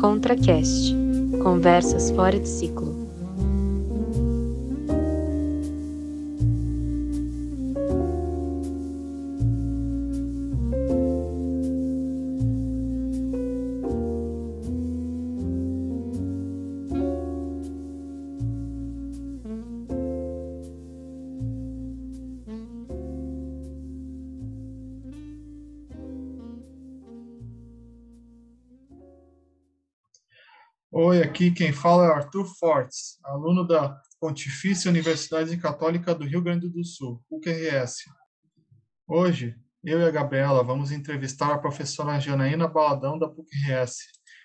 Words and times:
ContraCast 0.00 0.94
Conversas 1.42 2.10
fora 2.12 2.38
de 2.38 2.48
ciclo. 2.48 2.99
Aqui 31.40 31.50
quem 31.50 31.72
fala 31.72 32.04
é 32.04 32.12
Arthur 32.12 32.44
Fortes, 32.44 33.18
aluno 33.24 33.66
da 33.66 33.98
Pontifícia 34.20 34.90
Universidade 34.90 35.56
Católica 35.56 36.14
do 36.14 36.26
Rio 36.26 36.42
Grande 36.42 36.68
do 36.68 36.84
Sul, 36.84 37.24
UQRS. 37.30 38.04
Hoje, 39.08 39.56
eu 39.82 40.00
e 40.00 40.04
a 40.04 40.10
Gabriela 40.10 40.62
vamos 40.62 40.92
entrevistar 40.92 41.50
a 41.54 41.58
professora 41.58 42.20
Janaína 42.20 42.68
Baladão 42.68 43.18
da 43.18 43.26
PUC-RS. 43.26 43.96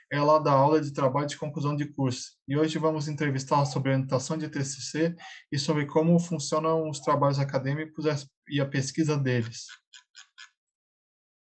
Ela 0.10 0.40
dá 0.40 0.54
aula 0.54 0.80
de 0.80 0.94
trabalho 0.94 1.28
de 1.28 1.36
conclusão 1.36 1.76
de 1.76 1.86
curso. 1.86 2.38
E 2.48 2.56
hoje 2.56 2.80
vamos 2.80 3.10
entrevistá-la 3.10 3.66
sobre 3.66 3.92
orientação 3.92 4.38
de 4.38 4.48
TCC 4.48 5.14
e 5.52 5.60
sobre 5.60 5.88
como 5.88 6.18
funcionam 6.18 6.90
os 6.90 7.02
trabalhos 7.02 7.40
acadêmicos 7.40 8.06
e 8.48 8.62
a 8.62 8.66
pesquisa 8.66 9.18
deles. 9.18 9.66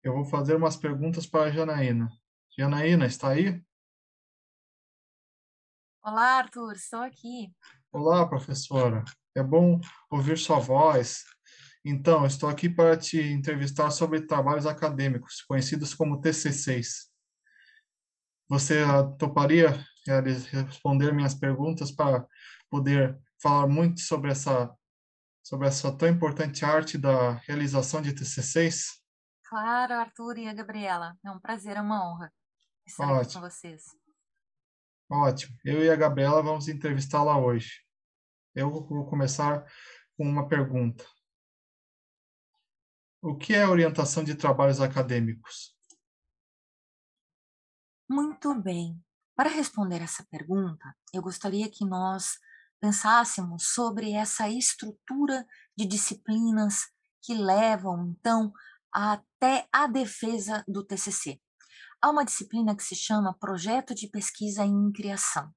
Eu 0.03 0.12
vou 0.12 0.25
fazer 0.25 0.55
umas 0.55 0.75
perguntas 0.75 1.28
para 1.28 1.50
a 1.50 1.52
Janaína. 1.52 2.09
Janaína, 2.58 3.06
está 3.06 3.30
aí? 3.30 3.64
Olá, 6.08 6.38
Arthur, 6.38 6.73
estou 6.73 7.02
aqui. 7.02 7.52
Olá, 7.92 8.30
professora. 8.30 9.03
É 9.34 9.42
bom 9.42 9.81
ouvir 10.08 10.38
sua 10.38 10.59
voz. 10.59 11.23
Então, 11.84 12.28
estou 12.28 12.47
aqui 12.47 12.70
para 12.70 12.95
te 12.95 13.20
entrevistar 13.20 13.89
sobre 13.89 14.22
trabalhos 14.22 14.67
acadêmicos, 14.67 15.42
conhecidos 15.42 15.95
como 15.95 16.22
TCCs. 16.22 17.12
Você 18.47 18.84
toparia 19.17 19.84
responder 20.52 21.12
minhas 21.12 21.34
perguntas 21.34 21.89
para 21.89 22.23
poder 22.69 23.19
falar 23.42 23.67
muito 23.67 24.00
sobre 24.02 24.30
essa 24.30 24.72
sobre 25.44 25.67
essa 25.67 25.92
tão 25.92 26.08
importante 26.08 26.64
arte 26.64 27.00
da 27.00 27.31
realização 27.47 28.00
de 28.00 28.14
TCCs? 28.14 29.02
Claro, 29.44 29.95
Arthur 29.95 30.38
e 30.38 30.47
a 30.47 30.53
Gabriela. 30.53 31.17
É 31.25 31.31
um 31.31 31.40
prazer, 31.40 31.78
é 31.78 31.81
uma 31.81 32.08
honra 32.08 32.31
estar 32.86 33.06
Ótimo. 33.06 33.22
aqui 33.22 33.34
com 33.34 33.42
vocês. 33.42 34.05
Ótimo. 35.09 35.56
Eu 35.64 35.84
e 35.84 35.89
a 35.89 35.95
Gabriela 35.95 36.42
vamos 36.42 36.67
entrevistá-la 36.67 37.38
hoje. 37.38 37.81
Eu 38.56 38.72
vou 38.72 39.06
começar 39.06 39.64
com 40.17 40.23
uma 40.23 40.47
pergunta. 40.47 41.06
O 43.22 43.36
que 43.36 43.53
é 43.53 43.67
orientação 43.67 44.23
de 44.23 44.36
trabalhos 44.36 44.81
acadêmicos? 44.81 45.75
Muito 48.09 48.53
bem. 48.62 49.00
Para 49.36 49.50
responder 49.50 50.02
essa 50.02 50.25
pergunta, 50.31 50.95
eu 51.14 51.22
gostaria 51.22 51.69
que 51.69 51.86
nós 51.86 52.40
pensássemos 52.80 53.73
sobre 53.73 54.14
essa 54.14 54.50
estrutura 54.50 55.45
de 55.75 55.86
disciplinas 55.86 56.86
que 57.22 57.34
levam, 57.34 58.08
então, 58.08 58.53
até 58.92 59.67
a 59.72 59.88
defesa 59.88 60.64
do 60.67 60.84
TCC 60.84 61.42
há 62.06 62.09
uma 62.11 62.23
disciplina 62.23 62.75
que 62.75 62.84
se 62.84 62.95
chama 62.95 63.34
Projeto 63.34 63.95
de 63.95 64.08
Pesquisa 64.08 64.64
em 64.64 64.91
Criação. 64.91 65.52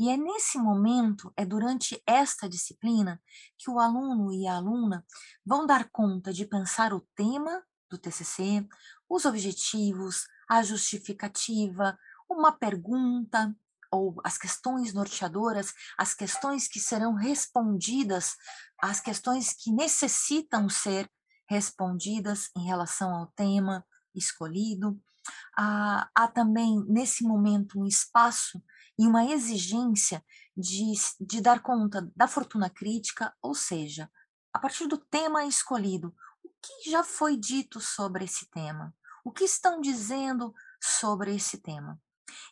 E 0.00 0.10
é 0.10 0.16
nesse 0.16 0.58
momento, 0.58 1.32
é 1.36 1.46
durante 1.46 2.02
esta 2.04 2.48
disciplina, 2.48 3.22
que 3.56 3.70
o 3.70 3.78
aluno 3.78 4.32
e 4.32 4.44
a 4.48 4.56
aluna 4.56 5.06
vão 5.46 5.64
dar 5.64 5.88
conta 5.92 6.32
de 6.32 6.44
pensar 6.44 6.92
o 6.92 7.06
tema 7.14 7.62
do 7.88 7.96
TCC, 7.96 8.66
os 9.08 9.24
objetivos, 9.24 10.26
a 10.50 10.60
justificativa, 10.64 11.96
uma 12.28 12.50
pergunta 12.50 13.54
ou 13.88 14.16
as 14.24 14.36
questões 14.36 14.92
norteadoras, 14.92 15.72
as 15.96 16.14
questões 16.14 16.66
que 16.66 16.80
serão 16.80 17.14
respondidas, 17.14 18.34
as 18.82 18.98
questões 18.98 19.52
que 19.52 19.70
necessitam 19.70 20.68
ser 20.68 21.08
respondidas 21.48 22.50
em 22.56 22.64
relação 22.64 23.14
ao 23.14 23.28
tema 23.36 23.86
escolhido 24.12 25.00
há, 25.56 26.08
há 26.14 26.28
também, 26.28 26.84
nesse 26.88 27.24
momento, 27.24 27.80
um 27.80 27.86
espaço 27.86 28.62
e 28.98 29.06
uma 29.06 29.24
exigência 29.24 30.24
de, 30.56 30.92
de 31.20 31.40
dar 31.40 31.60
conta 31.60 32.10
da 32.14 32.28
fortuna 32.28 32.68
crítica, 32.68 33.34
ou 33.40 33.54
seja, 33.54 34.10
a 34.52 34.58
partir 34.58 34.86
do 34.86 34.98
tema 34.98 35.44
escolhido, 35.44 36.14
o 36.44 36.48
que 36.60 36.90
já 36.90 37.02
foi 37.02 37.36
dito 37.36 37.80
sobre 37.80 38.24
esse 38.24 38.50
tema? 38.50 38.94
O 39.24 39.30
que 39.30 39.44
estão 39.44 39.80
dizendo 39.80 40.54
sobre 40.80 41.34
esse 41.34 41.58
tema? 41.58 42.00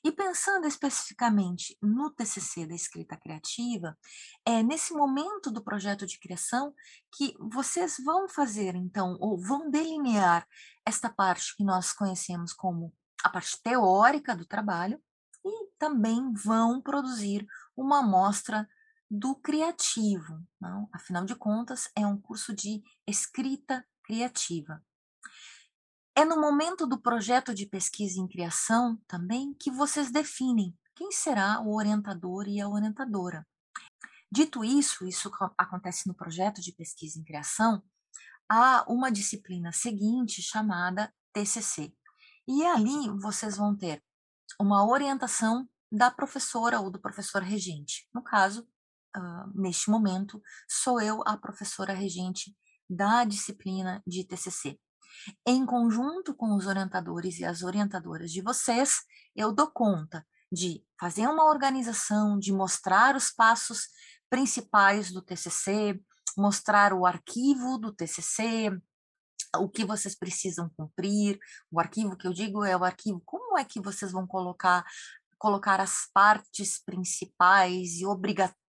E 0.05 0.13
pensando 0.13 0.67
especificamente 0.67 1.77
no 1.83 2.11
TCC 2.11 2.67
da 2.67 2.75
escrita 2.75 3.17
criativa, 3.17 3.97
é 4.45 4.63
nesse 4.63 4.93
momento 4.93 5.51
do 5.51 5.63
projeto 5.63 6.07
de 6.07 6.19
criação 6.19 6.75
que 7.15 7.35
vocês 7.39 7.97
vão 8.05 8.29
fazer, 8.29 8.75
então, 8.75 9.17
ou 9.21 9.39
vão 9.39 9.71
delinear 9.71 10.47
esta 10.87 11.09
parte 11.09 11.57
que 11.57 11.65
nós 11.65 11.93
conhecemos 11.93 12.53
como 12.53 12.93
a 13.23 13.29
parte 13.29 13.61
teórica 13.63 14.35
do 14.35 14.47
trabalho 14.47 15.01
e 15.45 15.69
também 15.79 16.33
vão 16.33 16.81
produzir 16.81 17.47
uma 17.77 18.01
amostra 18.01 18.69
do 19.11 19.35
criativo. 19.35 20.41
Não? 20.61 20.89
Afinal 20.93 21.25
de 21.25 21.35
contas, 21.35 21.91
é 21.97 22.07
um 22.07 22.21
curso 22.21 22.55
de 22.55 22.83
escrita 23.07 23.85
criativa. 24.05 24.83
É 26.21 26.25
no 26.27 26.39
momento 26.39 26.87
do 26.87 27.01
projeto 27.01 27.55
de 27.55 27.65
pesquisa 27.65 28.21
em 28.21 28.29
criação 28.29 28.99
também 29.09 29.55
que 29.55 29.71
vocês 29.71 30.11
definem 30.11 30.79
quem 30.95 31.11
será 31.11 31.63
o 31.63 31.75
orientador 31.75 32.47
e 32.47 32.61
a 32.61 32.69
orientadora. 32.69 33.49
Dito 34.31 34.63
isso, 34.63 35.07
isso 35.07 35.31
acontece 35.57 36.07
no 36.07 36.15
projeto 36.15 36.61
de 36.61 36.73
pesquisa 36.73 37.19
em 37.19 37.25
criação, 37.25 37.83
há 38.47 38.85
uma 38.87 39.11
disciplina 39.11 39.73
seguinte 39.73 40.43
chamada 40.43 41.11
TCC. 41.33 41.91
E 42.47 42.67
ali 42.67 43.09
vocês 43.19 43.57
vão 43.57 43.75
ter 43.75 44.05
uma 44.61 44.87
orientação 44.87 45.67
da 45.91 46.11
professora 46.11 46.81
ou 46.81 46.91
do 46.91 47.01
professor 47.01 47.41
regente. 47.41 48.07
No 48.13 48.23
caso, 48.23 48.69
uh, 49.17 49.59
neste 49.59 49.89
momento, 49.89 50.43
sou 50.69 51.01
eu 51.01 51.23
a 51.27 51.39
professora 51.39 51.95
regente 51.95 52.55
da 52.91 53.25
disciplina 53.25 54.03
de 54.07 54.23
TCC. 54.23 54.79
Em 55.47 55.65
conjunto 55.65 56.35
com 56.35 56.55
os 56.55 56.67
orientadores 56.67 57.39
e 57.39 57.45
as 57.45 57.63
orientadoras 57.63 58.31
de 58.31 58.41
vocês, 58.41 59.01
eu 59.35 59.53
dou 59.53 59.71
conta 59.71 60.27
de 60.53 60.85
fazer 60.99 61.27
uma 61.29 61.45
organização, 61.45 62.39
de 62.39 62.53
mostrar 62.53 63.17
os 63.17 63.31
passos 63.31 63.89
principais 64.29 65.11
do 65.13 65.23
TCC, 65.23 66.01
mostrar 66.37 66.93
o 66.93 67.07
arquivo 67.07 67.79
do 67.79 67.93
TCC, 67.93 68.71
o 69.59 69.69
que 69.69 69.85
vocês 69.85 70.17
precisam 70.17 70.71
cumprir. 70.77 71.39
O 71.71 71.81
arquivo 71.81 72.17
que 72.17 72.27
eu 72.27 72.33
digo 72.33 72.65
é 72.65 72.77
o 72.77 72.85
arquivo, 72.85 73.21
como 73.25 73.59
é 73.59 73.65
que 73.65 73.81
vocês 73.81 74.13
vão 74.13 74.27
colocar 74.27 74.85
colocar 75.39 75.81
as 75.81 76.07
partes 76.13 76.79
principais 76.85 77.95
e 77.95 78.05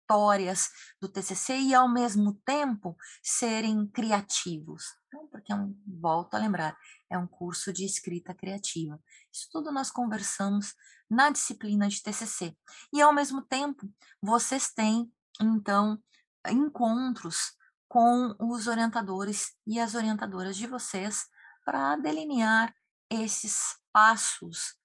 obrigatórias 0.10 0.70
do 1.00 1.08
TCC 1.08 1.56
e 1.60 1.74
ao 1.74 1.88
mesmo 1.88 2.34
tempo 2.46 2.98
serem 3.22 3.88
criativos. 3.88 4.84
Então, 5.08 5.28
porque 5.28 5.54
é 5.54 5.56
um, 5.56 5.76
volto 5.86 6.34
a 6.34 6.40
lembrar, 6.40 6.76
é 7.10 7.18
um 7.18 7.28
curso 7.28 7.72
de 7.72 7.86
escrita 7.86 8.34
criativa. 8.34 9.00
Isso 9.32 9.48
tudo 9.52 9.72
nós 9.72 9.92
conversamos 9.92 10.74
na 11.10 11.30
disciplina 11.30 11.88
de 11.88 12.02
TCC. 12.02 12.56
E 12.92 13.02
ao 13.02 13.14
mesmo 13.14 13.42
tempo, 13.44 13.88
vocês 14.22 14.72
têm 14.72 15.12
então 15.40 16.02
encontros 16.48 17.54
com 17.88 18.36
os 18.40 18.68
orientadores 18.68 19.56
e 19.66 19.80
as 19.80 19.96
orientadoras 19.96 20.56
de 20.56 20.68
vocês 20.68 21.26
para 21.66 21.96
delinear 21.98 22.74
esses 23.10 23.78
passos 23.92 24.76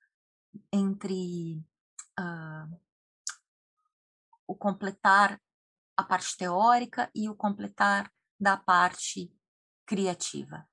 entre 0.72 1.62
uh, 2.18 2.83
o 4.46 4.54
completar 4.54 5.40
a 5.96 6.02
parte 6.02 6.36
teórica 6.36 7.10
e 7.14 7.28
o 7.28 7.34
completar 7.34 8.10
da 8.38 8.56
parte 8.56 9.32
criativa. 9.86 10.68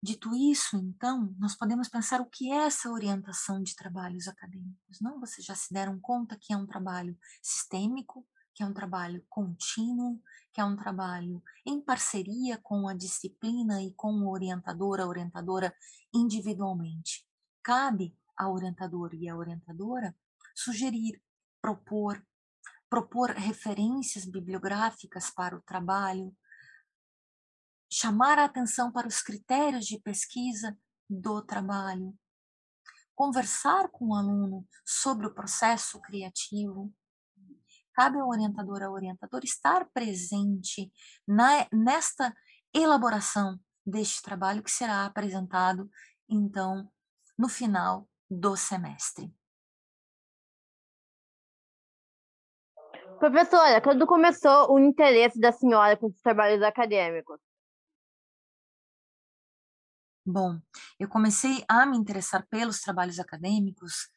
Dito 0.00 0.32
isso, 0.34 0.76
então, 0.76 1.34
nós 1.38 1.56
podemos 1.56 1.88
pensar 1.88 2.20
o 2.20 2.26
que 2.26 2.52
é 2.52 2.66
essa 2.66 2.88
orientação 2.88 3.60
de 3.62 3.74
trabalhos 3.74 4.28
acadêmicos. 4.28 5.00
Não, 5.00 5.18
vocês 5.18 5.44
já 5.44 5.56
se 5.56 5.74
deram 5.74 5.98
conta 6.00 6.38
que 6.40 6.52
é 6.52 6.56
um 6.56 6.66
trabalho 6.66 7.18
sistêmico, 7.42 8.24
que 8.54 8.62
é 8.62 8.66
um 8.66 8.72
trabalho 8.72 9.24
contínuo, 9.28 10.22
que 10.52 10.60
é 10.60 10.64
um 10.64 10.76
trabalho 10.76 11.42
em 11.66 11.80
parceria 11.80 12.58
com 12.58 12.88
a 12.88 12.94
disciplina 12.94 13.82
e 13.82 13.92
com 13.94 14.12
o 14.12 14.30
orientador, 14.30 15.00
a 15.00 15.06
orientadora 15.06 15.74
individualmente. 16.14 17.26
Cabe 17.62 18.16
ao 18.36 18.54
orientador 18.54 19.14
e 19.14 19.28
à 19.28 19.36
orientadora 19.36 20.16
sugerir, 20.54 21.20
propor, 21.60 22.24
propor 22.88 23.30
referências 23.30 24.24
bibliográficas 24.24 25.30
para 25.30 25.56
o 25.56 25.62
trabalho, 25.62 26.34
chamar 27.90 28.38
a 28.38 28.44
atenção 28.44 28.92
para 28.92 29.08
os 29.08 29.22
critérios 29.22 29.86
de 29.86 30.00
pesquisa 30.00 30.76
do 31.08 31.42
trabalho, 31.42 32.16
conversar 33.14 33.88
com 33.90 34.08
o 34.08 34.14
aluno 34.14 34.66
sobre 34.84 35.26
o 35.26 35.34
processo 35.34 36.00
criativo. 36.00 36.92
Cabe 37.94 38.18
ao 38.18 38.28
orientador, 38.28 38.82
ao 38.82 38.92
orientador 38.92 39.40
estar 39.42 39.88
presente 39.92 40.92
na, 41.26 41.66
nesta 41.72 42.34
elaboração 42.72 43.58
deste 43.84 44.22
trabalho 44.22 44.62
que 44.62 44.70
será 44.70 45.04
apresentado, 45.04 45.90
então, 46.28 46.90
no 47.36 47.48
final 47.48 48.08
do 48.30 48.54
semestre. 48.54 49.34
Professora, 53.18 53.80
quando 53.80 54.06
começou 54.06 54.72
o 54.72 54.78
interesse 54.78 55.40
da 55.40 55.50
senhora 55.50 55.96
com 55.96 56.06
os 56.06 56.20
trabalhos 56.20 56.62
acadêmicos? 56.62 57.40
Bom, 60.24 60.60
eu 61.00 61.08
comecei 61.08 61.64
a 61.68 61.84
me 61.84 61.96
interessar 61.96 62.46
pelos 62.48 62.80
trabalhos 62.80 63.18
acadêmicos 63.18 64.08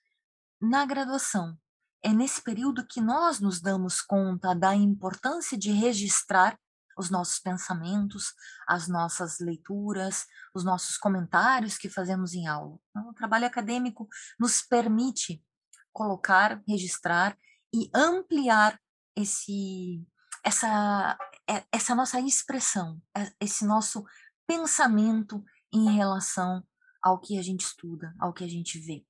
na 0.61 0.85
graduação. 0.85 1.57
É 2.03 2.09
nesse 2.09 2.43
período 2.43 2.85
que 2.85 3.01
nós 3.01 3.39
nos 3.39 3.59
damos 3.59 4.01
conta 4.01 4.53
da 4.53 4.75
importância 4.75 5.57
de 5.57 5.71
registrar 5.71 6.59
os 6.97 7.09
nossos 7.09 7.39
pensamentos, 7.39 8.33
as 8.67 8.87
nossas 8.87 9.39
leituras, 9.39 10.25
os 10.53 10.63
nossos 10.63 10.97
comentários 10.97 11.77
que 11.77 11.89
fazemos 11.89 12.33
em 12.33 12.45
aula. 12.45 12.77
Então, 12.89 13.09
o 13.09 13.13
trabalho 13.13 13.47
acadêmico 13.47 14.07
nos 14.39 14.61
permite 14.61 15.43
colocar, 15.91 16.61
registrar 16.67 17.35
e 17.73 17.89
ampliar 17.95 18.79
esse, 19.21 20.05
essa, 20.43 21.17
é, 21.49 21.63
essa 21.71 21.95
nossa 21.95 22.19
expressão, 22.19 23.01
é, 23.15 23.31
esse 23.39 23.65
nosso 23.65 24.05
pensamento 24.47 25.43
em 25.71 25.91
relação 25.95 26.65
ao 27.01 27.19
que 27.19 27.37
a 27.37 27.41
gente 27.41 27.61
estuda, 27.61 28.13
ao 28.19 28.33
que 28.33 28.43
a 28.43 28.47
gente 28.47 28.79
vê. 28.79 29.05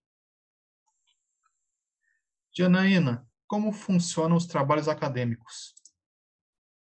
Janaína, 2.54 3.28
como 3.48 3.72
funcionam 3.72 4.38
os 4.38 4.46
trabalhos 4.46 4.88
acadêmicos? 4.88 5.74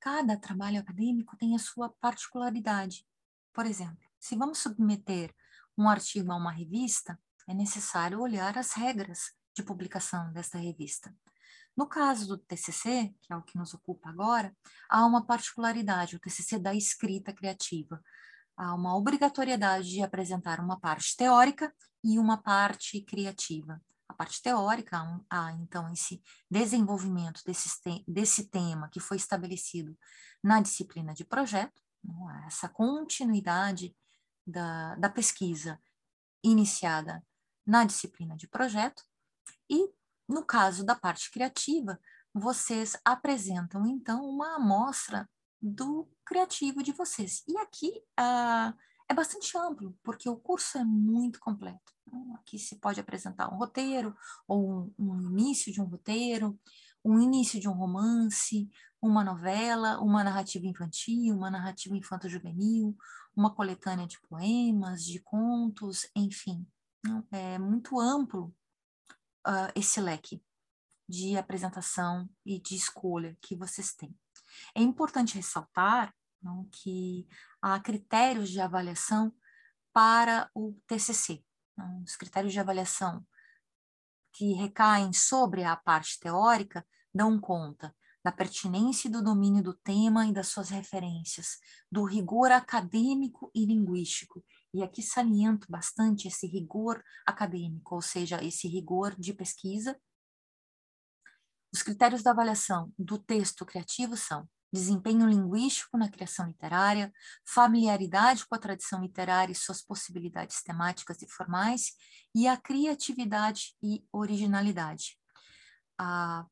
Cada 0.00 0.37
trabalho 0.37 0.81
acadêmico 0.81 1.37
tem 1.37 1.55
a 1.55 1.59
sua 1.59 1.88
particularidade. 1.88 3.06
Por 3.53 3.67
exemplo, 3.67 4.09
se 4.19 4.37
vamos 4.37 4.59
submeter 4.59 5.35
um 5.77 5.88
artigo 5.88 6.32
a 6.32 6.37
uma 6.37 6.53
revista, 6.53 7.19
é 7.49 7.55
necessário 7.55 8.21
olhar 8.21 8.56
as 8.56 8.73
regras 8.73 9.32
de 9.55 9.62
publicação 9.62 10.32
desta 10.32 10.59
revista. 10.59 11.15
No 11.81 11.87
caso 11.87 12.29
do 12.29 12.37
TCC, 12.37 13.15
que 13.23 13.32
é 13.32 13.37
o 13.37 13.41
que 13.41 13.56
nos 13.56 13.73
ocupa 13.73 14.11
agora, 14.11 14.55
há 14.87 15.06
uma 15.06 15.25
particularidade, 15.25 16.15
o 16.15 16.21
TCC 16.21 16.59
da 16.59 16.75
escrita 16.75 17.32
criativa 17.32 18.05
há 18.55 18.75
uma 18.75 18.94
obrigatoriedade 18.94 19.88
de 19.88 20.03
apresentar 20.03 20.61
uma 20.61 20.79
parte 20.79 21.17
teórica 21.17 21.75
e 22.05 22.19
uma 22.19 22.37
parte 22.37 23.00
criativa. 23.00 23.82
A 24.06 24.12
parte 24.12 24.43
teórica, 24.43 24.99
há 25.31 25.53
então 25.53 25.91
esse 25.91 26.23
desenvolvimento 26.50 27.41
desse, 27.47 27.71
desse 28.06 28.50
tema 28.50 28.91
que 28.91 29.00
foi 29.00 29.17
estabelecido 29.17 29.97
na 30.44 30.61
disciplina 30.61 31.15
de 31.15 31.25
projeto, 31.25 31.81
né, 32.05 32.44
essa 32.47 32.69
continuidade 32.69 33.97
da, 34.47 34.97
da 34.97 35.09
pesquisa 35.09 35.81
iniciada 36.44 37.25
na 37.67 37.87
disciplina 37.87 38.37
de 38.37 38.47
projeto, 38.47 39.03
e 39.71 39.88
no 40.31 40.44
caso 40.44 40.85
da 40.85 40.94
parte 40.94 41.31
criativa, 41.31 41.99
vocês 42.32 42.97
apresentam 43.05 43.85
então 43.87 44.25
uma 44.25 44.56
amostra 44.56 45.29
do 45.61 46.09
criativo 46.25 46.82
de 46.82 46.93
vocês. 46.93 47.43
E 47.49 47.59
aqui 47.59 47.91
uh, 48.19 48.73
é 49.09 49.12
bastante 49.12 49.59
amplo, 49.59 49.99
porque 50.05 50.29
o 50.29 50.37
curso 50.37 50.79
é 50.79 50.85
muito 50.85 51.41
completo. 51.41 51.93
Então, 52.06 52.35
aqui 52.37 52.59
se 52.59 52.77
pode 52.77 53.00
apresentar 53.00 53.53
um 53.53 53.59
roteiro, 53.59 54.17
ou 54.47 54.71
um, 54.71 54.94
um 54.99 55.21
início 55.21 55.73
de 55.73 55.81
um 55.81 55.85
roteiro, 55.85 56.59
um 57.05 57.19
início 57.19 57.59
de 57.61 57.69
um 57.69 57.73
romance, 57.73 58.71
uma 59.03 59.25
novela, 59.25 59.99
uma 60.00 60.23
narrativa 60.23 60.67
infantil, 60.67 61.35
uma 61.35 61.50
narrativa 61.50 61.97
infanto-juvenil, 61.97 62.97
uma 63.35 63.53
coletânea 63.53 64.06
de 64.06 64.21
poemas, 64.29 65.05
de 65.05 65.19
contos, 65.21 66.09
enfim. 66.15 66.65
É 67.32 67.59
muito 67.59 67.99
amplo 67.99 68.55
uh, 69.46 69.72
esse 69.75 70.00
leque 70.00 70.42
de 71.08 71.37
apresentação 71.37 72.28
e 72.44 72.60
de 72.60 72.76
escolha 72.76 73.37
que 73.40 73.56
vocês 73.56 73.94
têm. 73.94 74.14
É 74.75 74.81
importante 74.81 75.34
ressaltar 75.34 76.14
não, 76.42 76.69
que 76.70 77.26
há 77.60 77.78
critérios 77.81 78.48
de 78.48 78.60
avaliação 78.60 79.34
para 79.92 80.50
o 80.54 80.75
TCC. 80.87 81.44
Não, 81.76 82.02
os 82.02 82.16
critérios 82.16 82.52
de 82.52 82.60
avaliação 82.60 83.26
que 84.32 84.52
recaem 84.52 85.12
sobre 85.12 85.64
a 85.64 85.76
parte 85.76 86.19
teórica 86.19 86.86
dão 87.12 87.38
conta 87.38 87.94
da 88.22 88.31
pertinência 88.31 89.08
e 89.08 89.10
do 89.10 89.22
domínio 89.22 89.62
do 89.62 89.75
tema 89.75 90.26
e 90.26 90.32
das 90.32 90.48
suas 90.48 90.69
referências, 90.69 91.58
do 91.90 92.04
rigor 92.04 92.52
acadêmico 92.52 93.50
e 93.54 93.64
linguístico. 93.64 94.44
E 94.72 94.82
aqui 94.82 95.02
saliento 95.02 95.67
bastante 95.69 96.28
esse 96.28 96.46
rigor 96.46 97.02
acadêmico, 97.26 97.94
ou 97.94 98.02
seja, 98.02 98.43
esse 98.43 98.69
rigor 98.69 99.14
de 99.19 99.34
pesquisa 99.34 99.99
os 101.72 101.82
critérios 101.82 102.22
da 102.22 102.32
avaliação 102.32 102.93
do 102.99 103.17
texto 103.17 103.64
criativo 103.64 104.17
são 104.17 104.49
desempenho 104.72 105.26
linguístico 105.26 105.96
na 105.96 106.08
criação 106.08 106.46
literária, 106.46 107.12
familiaridade 107.46 108.46
com 108.46 108.55
a 108.55 108.58
tradição 108.58 109.02
literária 109.02 109.52
e 109.52 109.56
suas 109.56 109.82
possibilidades 109.82 110.62
temáticas 110.62 111.22
e 111.22 111.28
formais, 111.28 111.93
e 112.34 112.46
a 112.46 112.56
criatividade 112.56 113.75
e 113.82 114.05
originalidade. 114.12 115.17
Ah, 115.99 116.46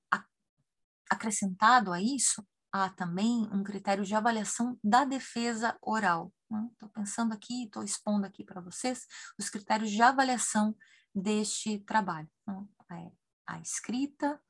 acrescentado 1.11 1.93
a 1.93 2.01
isso, 2.01 2.45
há 2.73 2.91
também 2.91 3.49
um 3.53 3.63
critério 3.63 4.05
de 4.05 4.15
avaliação 4.15 4.79
da 4.83 5.05
defesa 5.05 5.77
oral. 5.81 6.33
Estou 6.49 6.89
né? 6.89 6.95
pensando 6.95 7.33
aqui, 7.35 7.65
estou 7.65 7.83
expondo 7.83 8.27
aqui 8.27 8.43
para 8.43 8.61
vocês 8.61 9.07
os 9.39 9.51
critérios 9.51 9.91
de 9.91 10.01
avaliação 10.01 10.75
deste 11.15 11.79
trabalho. 11.81 12.29
Né? 12.47 12.67
É 12.93 13.13
a 13.47 13.61
escrita, 13.61 14.41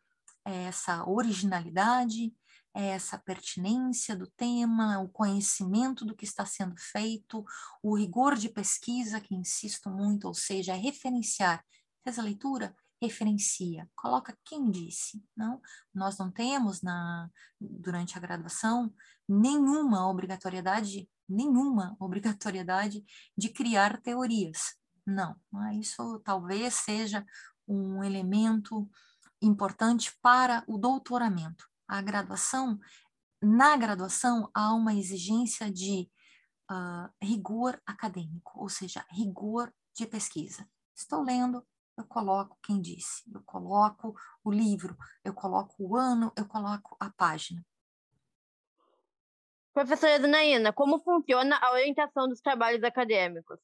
é 0.45 0.65
essa 0.65 1.05
originalidade, 1.09 2.33
é 2.75 2.89
essa 2.89 3.19
pertinência 3.19 4.15
do 4.15 4.27
tema, 4.29 5.01
o 5.01 5.09
conhecimento 5.09 6.05
do 6.05 6.15
que 6.15 6.25
está 6.25 6.47
sendo 6.47 6.77
feito, 6.79 7.45
o 7.83 7.97
rigor 7.97 8.37
de 8.37 8.49
pesquisa, 8.49 9.21
que 9.21 9.35
insisto 9.35 9.91
muito, 9.91 10.29
ou 10.29 10.35
seja, 10.35 10.75
é 10.75 10.77
referenciar. 10.77 11.65
Fez 12.05 12.19
a 12.19 12.23
leitura? 12.23 12.75
Referencia, 13.01 13.89
coloca 13.95 14.37
quem 14.45 14.71
disse. 14.71 15.23
Não, 15.37 15.61
nós 15.95 16.19
não 16.19 16.31
temos 16.31 16.83
na 16.83 17.29
durante 17.61 18.17
a 18.17 18.21
graduação 18.21 18.93
nenhuma 19.29 20.09
obrigatoriedade, 20.09 21.09
nenhuma 21.29 21.97
obrigatoriedade 22.01 23.05
de 23.37 23.49
criar 23.51 24.01
teorias. 24.01 24.77
Não, 25.07 25.37
isso 25.81 26.21
talvez 26.25 26.75
seja 26.75 27.25
um 27.67 28.03
elemento 28.03 28.89
importante 29.41 30.17
para 30.21 30.65
o 30.67 30.79
doutoramento. 30.79 31.67
A 31.87 32.03
graduação, 32.03 32.79
na 33.43 33.77
graduação, 33.77 34.51
há 34.53 34.75
uma 34.75 34.95
exigência 34.95 35.71
de 35.71 36.11
uh, 36.71 37.09
rigor 37.23 37.81
acadêmico, 37.87 38.61
ou 38.61 38.69
seja, 38.69 39.05
rigor 39.11 39.73
de 39.95 40.07
pesquisa. 40.07 40.69
Estou 40.95 41.23
lendo, 41.23 41.67
eu 41.97 42.05
coloco 42.05 42.59
quem 42.63 42.81
disse, 42.81 43.23
eu 43.33 43.43
coloco 43.45 44.15
o 44.45 44.51
livro, 44.51 44.97
eu 45.25 45.33
coloco 45.33 45.75
o 45.79 45.97
ano, 45.97 46.33
eu 46.37 46.47
coloco 46.47 46.97
a 47.01 47.11
página. 47.11 47.65
Professora 49.79 50.19
Danaína, 50.19 50.73
como 50.73 51.01
funciona 51.05 51.57
a 51.57 51.71
orientação 51.71 52.27
dos 52.29 52.41
trabalhos 52.41 52.83
acadêmicos? 52.83 53.61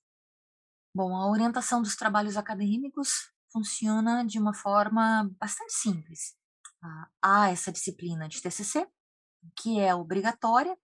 Bom, 0.95 1.17
a 1.17 1.29
orientação 1.29 1.83
dos 1.83 1.97
trabalhos 1.97 2.37
acadêmicos 2.37 3.33
funciona 3.51 4.25
de 4.25 4.39
uma 4.39 4.55
forma 4.55 5.29
bastante 5.41 5.73
simples. 5.73 6.37
Ah, 6.81 7.09
há 7.21 7.51
essa 7.51 7.73
disciplina 7.73 8.29
de 8.29 8.41
TCC, 8.41 8.87
que 9.57 9.81
é 9.81 9.93
obrigatória, 9.93 10.79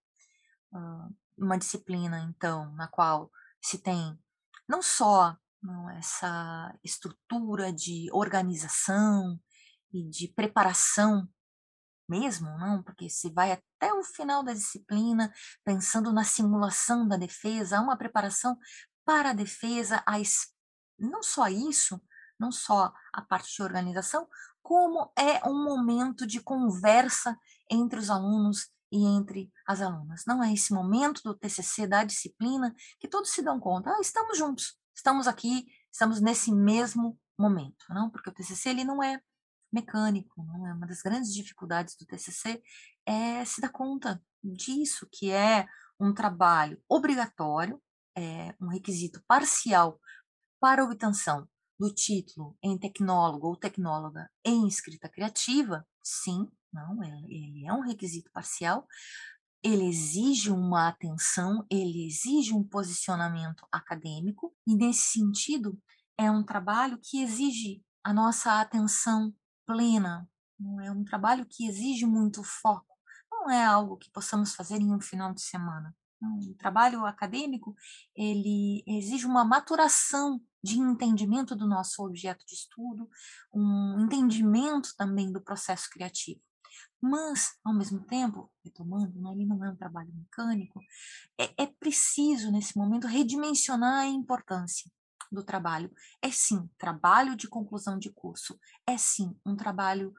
ah, 0.74 1.08
uma 1.38 1.56
disciplina, 1.56 2.18
então, 2.28 2.74
na 2.74 2.88
qual 2.88 3.30
se 3.62 3.78
tem 3.78 4.18
não 4.68 4.82
só 4.82 5.36
essa 5.96 6.76
estrutura 6.82 7.72
de 7.72 8.08
organização 8.12 9.38
e 9.92 10.08
de 10.10 10.26
preparação 10.26 11.28
mesmo, 12.10 12.50
não, 12.58 12.82
porque 12.82 13.08
se 13.08 13.30
vai 13.30 13.52
até 13.52 13.94
o 13.94 14.02
final 14.02 14.42
da 14.42 14.52
disciplina 14.52 15.32
pensando 15.64 16.12
na 16.12 16.24
simulação 16.24 17.06
da 17.06 17.16
defesa, 17.16 17.78
há 17.78 17.80
uma 17.80 17.96
preparação 17.96 18.58
para 19.04 19.30
a 19.30 19.34
defesa, 19.34 20.04
não 20.98 21.22
só 21.22 21.46
isso, 21.46 22.00
não 22.38 22.50
só 22.50 22.92
a 23.12 23.22
parte 23.22 23.54
de 23.54 23.62
organização, 23.62 24.28
como 24.60 25.12
é 25.16 25.48
um 25.48 25.64
momento 25.64 26.26
de 26.26 26.40
conversa 26.40 27.38
entre 27.70 27.98
os 27.98 28.10
alunos 28.10 28.68
e 28.92 29.04
entre 29.04 29.52
as 29.66 29.80
alunas. 29.80 30.24
Não 30.26 30.42
é 30.42 30.52
esse 30.52 30.72
momento 30.74 31.22
do 31.22 31.34
TCC, 31.34 31.86
da 31.86 32.02
disciplina, 32.02 32.74
que 32.98 33.08
todos 33.08 33.30
se 33.30 33.42
dão 33.42 33.60
conta, 33.60 33.90
ah, 33.90 34.00
estamos 34.00 34.36
juntos, 34.36 34.76
estamos 34.94 35.28
aqui, 35.28 35.66
estamos 35.92 36.20
nesse 36.20 36.52
mesmo 36.52 37.18
momento, 37.38 37.84
não? 37.88 38.10
Porque 38.10 38.30
o 38.30 38.32
TCC 38.32 38.70
ele 38.70 38.84
não 38.84 39.02
é 39.02 39.20
mecânico, 39.72 40.40
é 40.66 40.72
uma 40.72 40.86
das 40.86 41.02
grandes 41.02 41.32
dificuldades 41.32 41.96
do 41.96 42.06
TCC 42.06 42.62
é 43.06 43.44
se 43.44 43.60
dar 43.60 43.70
conta 43.70 44.22
disso, 44.42 45.08
que 45.10 45.30
é 45.30 45.66
um 45.98 46.12
trabalho 46.12 46.82
obrigatório, 46.88 47.80
é 48.16 48.54
um 48.60 48.68
requisito 48.68 49.22
parcial 49.26 50.00
para 50.60 50.84
obtenção 50.84 51.48
do 51.78 51.92
título 51.92 52.56
em 52.62 52.76
tecnólogo 52.78 53.48
ou 53.48 53.56
tecnóloga 53.56 54.30
em 54.44 54.66
escrita 54.68 55.08
criativa, 55.08 55.86
sim, 56.02 56.46
não, 56.72 57.02
ele 57.28 57.66
é 57.66 57.72
um 57.72 57.80
requisito 57.80 58.30
parcial, 58.32 58.86
ele 59.62 59.86
exige 59.86 60.50
uma 60.50 60.88
atenção, 60.88 61.66
ele 61.70 62.06
exige 62.06 62.54
um 62.54 62.62
posicionamento 62.62 63.66
acadêmico, 63.70 64.54
e 64.66 64.74
nesse 64.74 65.12
sentido 65.12 65.78
é 66.18 66.30
um 66.30 66.42
trabalho 66.42 66.98
que 67.02 67.22
exige 67.22 67.82
a 68.04 68.12
nossa 68.12 68.60
atenção 68.60 69.34
plena, 69.70 70.28
é 70.82 70.90
um 70.90 71.04
trabalho 71.04 71.46
que 71.46 71.66
exige 71.68 72.04
muito 72.04 72.42
foco, 72.42 72.96
não 73.30 73.48
é 73.48 73.64
algo 73.64 73.96
que 73.96 74.10
possamos 74.10 74.54
fazer 74.54 74.80
em 74.80 74.92
um 74.92 75.00
final 75.00 75.32
de 75.32 75.40
semana. 75.40 75.94
O 76.20 76.54
trabalho 76.54 77.06
acadêmico 77.06 77.74
ele 78.14 78.82
exige 78.86 79.24
uma 79.24 79.44
maturação 79.44 80.40
de 80.62 80.78
entendimento 80.78 81.54
do 81.56 81.66
nosso 81.66 82.04
objeto 82.04 82.44
de 82.44 82.54
estudo, 82.54 83.08
um 83.54 84.04
entendimento 84.04 84.94
também 84.98 85.32
do 85.32 85.40
processo 85.40 85.88
criativo. 85.88 86.40
Mas, 87.00 87.56
ao 87.64 87.72
mesmo 87.72 88.04
tempo, 88.04 88.52
retomando, 88.62 89.18
né, 89.18 89.32
ele 89.32 89.46
não 89.46 89.64
é 89.64 89.70
um 89.70 89.76
trabalho 89.76 90.12
mecânico, 90.12 90.80
é, 91.38 91.62
é 91.62 91.66
preciso, 91.66 92.50
nesse 92.50 92.76
momento, 92.76 93.06
redimensionar 93.06 94.00
a 94.00 94.06
importância 94.06 94.90
do 95.30 95.42
trabalho. 95.42 95.92
É 96.22 96.30
sim 96.30 96.68
trabalho 96.78 97.36
de 97.36 97.48
conclusão 97.48 97.98
de 97.98 98.10
curso, 98.12 98.58
é 98.86 98.96
sim 98.96 99.36
um 99.44 99.56
trabalho 99.56 100.12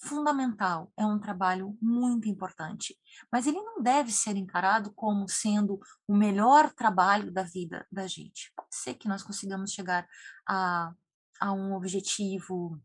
fundamental, 0.00 0.92
é 0.96 1.04
um 1.04 1.18
trabalho 1.18 1.76
muito 1.82 2.28
importante, 2.28 2.96
mas 3.32 3.46
ele 3.46 3.60
não 3.60 3.82
deve 3.82 4.12
ser 4.12 4.36
encarado 4.36 4.92
como 4.92 5.28
sendo 5.28 5.80
o 6.06 6.16
melhor 6.16 6.72
trabalho 6.72 7.32
da 7.32 7.42
vida 7.42 7.84
da 7.90 8.06
gente. 8.06 8.52
Pode 8.54 8.74
ser 8.74 8.94
que 8.94 9.08
nós 9.08 9.22
consigamos 9.22 9.72
chegar 9.72 10.06
a, 10.48 10.92
a 11.40 11.52
um 11.52 11.74
objetivo 11.74 12.80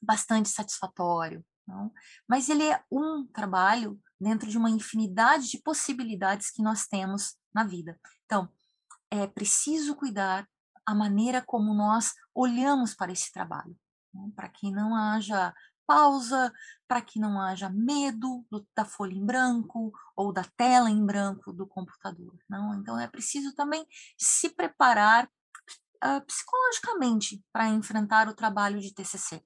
bastante 0.00 0.48
satisfatório, 0.48 1.44
não? 1.66 1.92
mas 2.28 2.48
ele 2.48 2.62
é 2.62 2.80
um 2.92 3.26
trabalho 3.26 4.00
dentro 4.20 4.48
de 4.48 4.56
uma 4.56 4.70
infinidade 4.70 5.48
de 5.48 5.60
possibilidades 5.60 6.50
que 6.50 6.62
nós 6.62 6.86
temos 6.86 7.36
na 7.52 7.64
vida. 7.64 7.98
Então, 8.24 8.48
é 9.10 9.26
preciso 9.26 9.96
cuidar 9.96 10.48
a 10.86 10.94
maneira 10.94 11.42
como 11.42 11.74
nós 11.74 12.14
olhamos 12.34 12.94
para 12.94 13.12
esse 13.12 13.32
trabalho, 13.32 13.76
para 14.34 14.48
que 14.48 14.70
não 14.70 14.94
haja 14.94 15.52
pausa, 15.86 16.52
para 16.88 17.00
que 17.00 17.18
não 17.18 17.40
haja 17.40 17.70
medo 17.70 18.44
do, 18.50 18.66
da 18.76 18.84
folha 18.84 19.14
em 19.14 19.24
branco 19.24 19.92
ou 20.16 20.32
da 20.32 20.44
tela 20.56 20.90
em 20.90 21.04
branco 21.04 21.52
do 21.52 21.66
computador. 21.66 22.36
Não? 22.48 22.74
Então 22.74 22.98
é 22.98 23.06
preciso 23.06 23.54
também 23.54 23.86
se 24.18 24.50
preparar 24.50 25.28
uh, 26.04 26.24
psicologicamente 26.26 27.42
para 27.52 27.68
enfrentar 27.68 28.28
o 28.28 28.34
trabalho 28.34 28.80
de 28.80 28.92
TCC. 28.92 29.42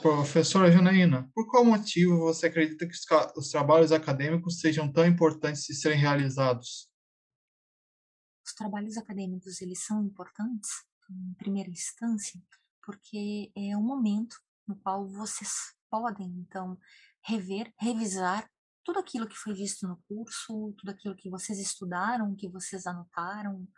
Professora 0.00 0.70
Janaína, 0.70 1.28
por 1.34 1.48
qual 1.50 1.64
motivo 1.64 2.18
você 2.18 2.46
acredita 2.46 2.86
que 2.86 2.92
os, 2.92 3.04
os 3.36 3.50
trabalhos 3.50 3.90
acadêmicos 3.90 4.60
sejam 4.60 4.90
tão 4.90 5.04
importantes 5.04 5.62
de 5.64 5.74
serem 5.74 5.98
realizados? 5.98 6.88
Os 8.56 8.58
trabalhos 8.58 8.96
acadêmicos 8.96 9.60
eles 9.60 9.84
são 9.84 10.02
importantes 10.02 10.70
em 11.10 11.34
primeira 11.34 11.68
instância 11.68 12.40
porque 12.82 13.52
é 13.54 13.76
um 13.76 13.82
momento 13.82 14.40
no 14.66 14.74
qual 14.76 15.06
vocês 15.06 15.74
podem, 15.90 16.26
então, 16.38 16.78
rever, 17.22 17.70
revisar 17.78 18.48
tudo 18.82 18.98
aquilo 18.98 19.28
que 19.28 19.36
foi 19.36 19.52
visto 19.52 19.86
no 19.86 20.02
curso, 20.08 20.72
tudo 20.78 20.90
aquilo 20.90 21.14
que 21.14 21.28
vocês 21.28 21.58
estudaram, 21.58 22.34
que 22.34 22.48
vocês 22.48 22.86
anotaram, 22.86 23.68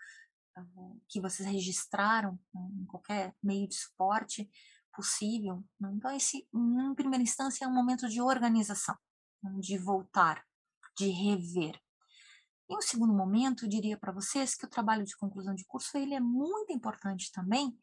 ah, 0.56 0.64
que 1.08 1.20
vocês 1.20 1.48
registraram 1.48 2.38
né, 2.54 2.60
em 2.80 2.84
qualquer 2.84 3.34
meio 3.42 3.66
de 3.66 3.74
suporte 3.74 4.48
possível. 4.94 5.64
Né. 5.80 5.90
Então, 5.92 6.14
esse, 6.14 6.46
em 6.54 6.94
primeira 6.94 7.22
instância, 7.24 7.64
é 7.64 7.68
um 7.68 7.74
momento 7.74 8.08
de 8.08 8.20
organização, 8.20 8.96
né, 9.42 9.50
de 9.58 9.76
voltar, 9.76 10.44
de 10.96 11.08
rever. 11.08 11.80
Em 12.68 12.76
um 12.76 12.82
segundo 12.82 13.14
momento, 13.14 13.64
eu 13.64 13.68
diria 13.68 13.96
para 13.96 14.12
vocês 14.12 14.54
que 14.54 14.66
o 14.66 14.68
trabalho 14.68 15.04
de 15.04 15.16
conclusão 15.16 15.54
de 15.54 15.64
curso 15.64 15.96
ele 15.96 16.14
é 16.14 16.20
muito 16.20 16.70
importante 16.70 17.32
também 17.32 17.76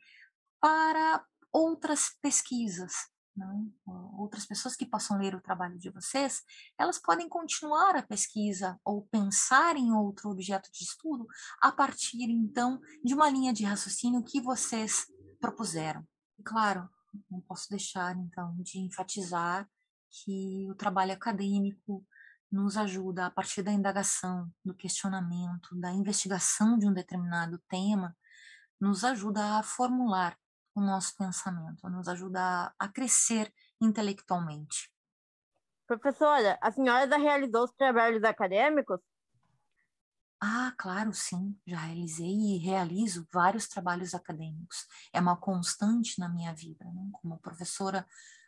para 0.59 1.25
outras 1.51 2.09
pesquisas, 2.21 2.93
né? 3.35 3.45
outras 4.17 4.45
pessoas 4.45 4.75
que 4.75 4.85
possam 4.85 5.17
ler 5.17 5.33
o 5.33 5.41
trabalho 5.41 5.77
de 5.79 5.89
vocês, 5.89 6.43
elas 6.77 6.99
podem 6.99 7.27
continuar 7.27 7.95
a 7.95 8.03
pesquisa 8.03 8.79
ou 8.83 9.07
pensar 9.07 9.75
em 9.75 9.91
outro 9.91 10.29
objeto 10.29 10.71
de 10.71 10.83
estudo 10.83 11.27
a 11.61 11.71
partir, 11.71 12.29
então, 12.29 12.79
de 13.03 13.13
uma 13.13 13.29
linha 13.29 13.53
de 13.53 13.63
raciocínio 13.63 14.23
que 14.23 14.39
vocês 14.39 15.07
propuseram. 15.39 16.05
E, 16.37 16.43
claro, 16.43 16.87
não 17.29 17.41
posso 17.41 17.69
deixar, 17.69 18.15
então, 18.17 18.55
de 18.59 18.79
enfatizar 18.79 19.67
que 20.09 20.69
o 20.69 20.75
trabalho 20.75 21.13
acadêmico 21.13 22.05
nos 22.55 22.77
ajuda, 22.77 23.25
a 23.25 23.29
partir 23.29 23.61
da 23.61 23.71
indagação, 23.71 24.49
do 24.63 24.73
questionamento, 24.73 25.75
da 25.75 25.91
investigação 25.91 26.77
de 26.79 26.87
um 26.87 26.93
determinado 26.93 27.61
tema, 27.67 28.15
nos 28.79 29.03
ajuda 29.03 29.59
a 29.59 29.63
formular 29.63 30.37
o 30.73 30.79
nosso 30.79 31.17
pensamento, 31.17 31.89
nos 31.89 32.07
ajuda 32.07 32.73
a 32.79 32.87
crescer 32.87 33.53
intelectualmente. 33.81 34.89
Professora, 35.85 36.57
a 36.61 36.71
senhora 36.71 37.09
já 37.09 37.17
realizou 37.17 37.65
os 37.65 37.73
trabalhos 37.73 38.23
acadêmicos? 38.23 39.01
Ah, 40.41 40.73
claro, 40.77 41.13
sim. 41.13 41.59
Já 41.67 41.79
realizei 41.79 42.55
e 42.55 42.57
realizo 42.57 43.27
vários 43.33 43.67
trabalhos 43.67 44.13
acadêmicos. 44.13 44.87
É 45.13 45.19
uma 45.19 45.35
constante 45.35 46.19
na 46.19 46.29
minha 46.29 46.53
vida, 46.53 46.85
né? 46.85 47.09
como 47.13 47.37
professora 47.37 48.07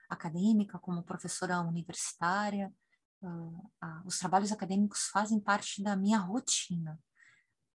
acadêmica, 0.09 0.79
como 0.79 1.03
professora 1.03 1.59
universitária. 1.59 2.73
Uh, 3.21 3.57
uh, 3.83 4.05
os 4.05 4.19
trabalhos 4.19 4.51
acadêmicos 4.51 5.07
fazem 5.07 5.39
parte 5.39 5.81
da 5.81 5.95
minha 5.95 6.19
rotina. 6.19 7.00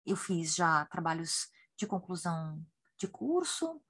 Eu 0.05 0.17
fiz 0.17 0.55
já 0.55 0.85
trabalhos 0.87 1.49
de 1.77 1.87
conclusão 1.87 2.65
de 2.99 3.07
curso, 3.07 3.81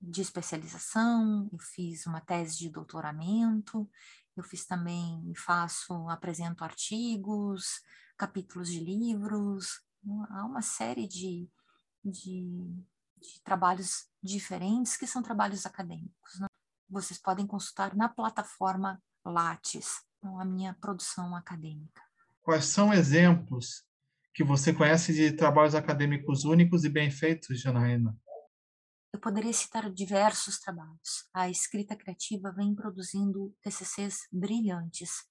de 0.00 0.22
especialização, 0.22 1.48
eu 1.52 1.58
fiz 1.58 2.06
uma 2.06 2.20
tese 2.20 2.56
de 2.58 2.70
doutoramento, 2.70 3.88
eu 4.36 4.42
fiz 4.42 4.66
também, 4.66 5.32
faço, 5.34 6.08
apresento 6.08 6.64
artigos, 6.64 7.82
capítulos 8.16 8.70
de 8.70 8.80
livros, 8.80 9.82
há 10.30 10.44
uma 10.44 10.62
série 10.62 11.06
de, 11.06 11.50
de, 12.04 12.44
de 13.16 13.40
trabalhos 13.42 14.08
diferentes 14.22 14.96
que 14.96 15.06
são 15.06 15.22
trabalhos 15.22 15.66
acadêmicos. 15.66 16.38
Né? 16.38 16.46
Vocês 16.88 17.18
podem 17.18 17.46
consultar 17.46 17.94
na 17.96 18.08
plataforma 18.08 19.02
Lattes, 19.24 20.04
então, 20.26 20.40
a 20.40 20.44
minha 20.44 20.74
produção 20.74 21.36
acadêmica. 21.36 22.02
Quais 22.42 22.64
são 22.64 22.92
exemplos 22.92 23.84
que 24.34 24.42
você 24.42 24.72
conhece 24.72 25.14
de 25.14 25.32
trabalhos 25.32 25.74
acadêmicos 25.74 26.44
únicos 26.44 26.84
e 26.84 26.88
bem 26.88 27.10
feitos, 27.10 27.60
Janaína? 27.60 28.16
Eu 29.12 29.20
poderia 29.20 29.52
citar 29.52 29.90
diversos 29.90 30.58
trabalhos. 30.58 31.28
A 31.32 31.48
escrita 31.48 31.96
criativa 31.96 32.52
vem 32.52 32.74
produzindo 32.74 33.54
TCCs 33.62 34.26
brilhantes. 34.32 35.24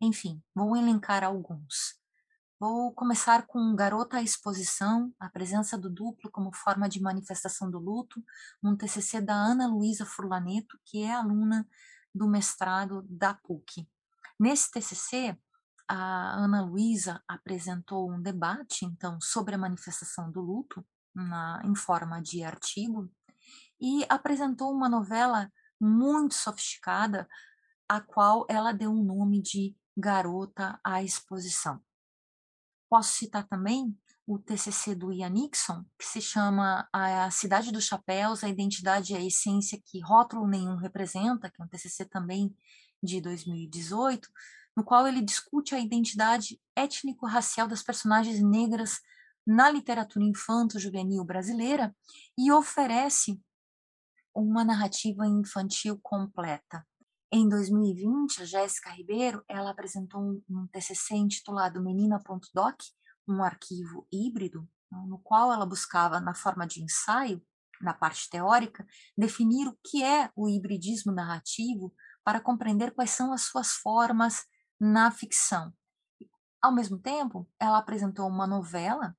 Enfim, 0.00 0.42
vou 0.54 0.76
elencar 0.76 1.24
alguns. 1.24 1.98
Vou 2.60 2.92
começar 2.92 3.46
com 3.46 3.74
Garota 3.74 4.18
à 4.18 4.22
Exposição, 4.22 5.12
a 5.18 5.28
presença 5.28 5.76
do 5.76 5.90
duplo 5.90 6.30
como 6.30 6.54
forma 6.54 6.88
de 6.88 7.00
manifestação 7.00 7.68
do 7.68 7.78
luto, 7.78 8.22
um 8.62 8.76
TCC 8.76 9.20
da 9.20 9.34
Ana 9.34 9.66
Luísa 9.66 10.04
Furlaneto, 10.04 10.78
que 10.84 11.02
é 11.02 11.12
aluna 11.12 11.66
do 12.14 12.28
mestrado 12.28 13.02
da 13.08 13.34
PUC. 13.34 13.88
Nesse 14.42 14.72
TCC, 14.72 15.38
a 15.88 16.34
Ana 16.34 16.62
Luísa 16.62 17.22
apresentou 17.28 18.10
um 18.10 18.20
debate, 18.20 18.84
então, 18.84 19.20
sobre 19.20 19.54
a 19.54 19.58
manifestação 19.58 20.32
do 20.32 20.40
luto, 20.40 20.84
na, 21.14 21.62
em 21.64 21.76
forma 21.76 22.20
de 22.20 22.42
artigo 22.42 23.08
e 23.80 24.04
apresentou 24.08 24.72
uma 24.72 24.88
novela 24.88 25.48
muito 25.80 26.34
sofisticada, 26.34 27.28
a 27.88 28.00
qual 28.00 28.44
ela 28.48 28.72
deu 28.72 28.90
o 28.90 29.04
nome 29.04 29.40
de 29.40 29.76
Garota 29.96 30.76
à 30.82 31.04
Exposição. 31.04 31.80
Posso 32.90 33.12
citar 33.12 33.46
também 33.46 33.96
o 34.26 34.40
TCC 34.40 34.96
do 34.96 35.12
Ian 35.12 35.30
Nixon, 35.30 35.84
que 35.96 36.04
se 36.04 36.20
chama 36.20 36.88
A 36.92 37.30
Cidade 37.30 37.70
dos 37.70 37.84
Chapéus, 37.84 38.42
a 38.42 38.48
Identidade 38.48 39.12
e 39.12 39.16
a 39.16 39.24
Essência 39.24 39.80
que 39.86 40.00
Rótulo 40.00 40.48
Nenhum 40.48 40.74
Representa, 40.74 41.48
que 41.48 41.62
é 41.62 41.64
um 41.64 41.68
TCC 41.68 42.06
também 42.06 42.52
de 43.02 43.20
2018, 43.20 44.28
no 44.76 44.84
qual 44.84 45.06
ele 45.06 45.20
discute 45.20 45.74
a 45.74 45.80
identidade 45.80 46.60
étnico-racial 46.76 47.68
das 47.68 47.82
personagens 47.82 48.40
negras 48.40 49.00
na 49.46 49.70
literatura 49.70 50.24
infanto-juvenil 50.24 51.24
brasileira 51.24 51.94
e 52.38 52.52
oferece 52.52 53.40
uma 54.34 54.64
narrativa 54.64 55.26
infantil 55.26 55.98
completa. 56.02 56.86
Em 57.30 57.48
2020, 57.48 58.42
a 58.42 58.44
Jéssica 58.44 58.90
Ribeiro, 58.90 59.42
ela 59.48 59.70
apresentou 59.70 60.42
um 60.48 60.66
TCC 60.68 61.14
intitulado 61.14 61.82
Menina.doc, 61.82 62.76
um 63.26 63.42
arquivo 63.42 64.06
híbrido, 64.12 64.68
né, 64.90 65.04
no 65.06 65.18
qual 65.18 65.52
ela 65.52 65.66
buscava, 65.66 66.20
na 66.20 66.34
forma 66.34 66.66
de 66.66 66.82
ensaio, 66.82 67.42
na 67.80 67.94
parte 67.94 68.28
teórica, 68.30 68.86
definir 69.16 69.66
o 69.66 69.76
que 69.82 70.04
é 70.04 70.30
o 70.36 70.48
hibridismo 70.48 71.10
narrativo 71.10 71.92
para 72.24 72.40
compreender 72.40 72.92
quais 72.92 73.10
são 73.10 73.32
as 73.32 73.42
suas 73.42 73.72
formas 73.72 74.46
na 74.78 75.10
ficção. 75.10 75.72
Ao 76.60 76.72
mesmo 76.72 76.98
tempo, 76.98 77.48
ela 77.58 77.78
apresentou 77.78 78.28
uma 78.28 78.46
novela 78.46 79.16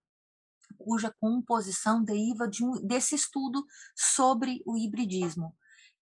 cuja 0.77 1.13
composição 1.19 2.03
deriva 2.03 2.47
de 2.47 2.63
um, 2.63 2.73
desse 2.85 3.15
estudo 3.15 3.65
sobre 3.95 4.61
o 4.65 4.77
hibridismo. 4.77 5.55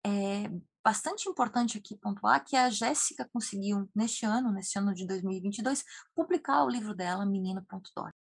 É 0.04 0.50
bastante 0.83 1.28
importante 1.28 1.76
aqui 1.78 1.97
pontuar 1.97 2.45
que 2.45 2.57
a 2.57 2.71
Jéssica 2.71 3.28
conseguiu, 3.33 3.88
neste 3.95 4.25
ano, 4.25 4.50
neste 4.52 4.78
ano 4.78 4.95
de 4.95 5.07
2022, 5.07 5.85
publicar 6.14 6.64
o 6.64 6.71
livro 6.71 6.95
dela, 6.95 7.26
Menina.dot. 7.26 8.12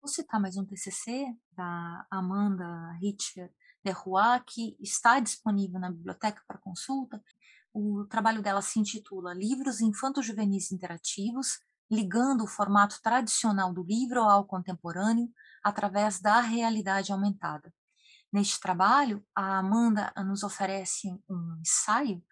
Vou 0.00 0.08
citar 0.08 0.40
mais 0.40 0.56
um 0.56 0.64
TCC 0.64 1.26
da 1.52 2.06
Amanda 2.10 2.92
Richer 3.00 3.50
de 3.84 3.90
Roy, 3.92 4.40
que 4.46 4.76
está 4.80 5.18
disponível 5.20 5.80
na 5.80 5.90
biblioteca 5.90 6.42
para 6.46 6.58
consulta. 6.58 7.22
O 7.78 8.06
trabalho 8.06 8.40
dela 8.40 8.62
se 8.62 8.80
intitula 8.80 9.34
Livros 9.34 9.82
Infanto-Juvenis 9.82 10.72
Interativos, 10.72 11.58
ligando 11.90 12.42
o 12.42 12.46
formato 12.46 13.02
tradicional 13.02 13.70
do 13.70 13.82
livro 13.82 14.22
ao 14.22 14.46
contemporâneo, 14.46 15.28
através 15.62 16.18
da 16.18 16.40
realidade 16.40 17.12
aumentada. 17.12 17.70
Neste 18.32 18.58
trabalho, 18.60 19.22
a 19.34 19.58
Amanda 19.58 20.10
nos 20.24 20.42
oferece 20.42 21.08
um 21.28 21.58
ensaio 21.60 22.24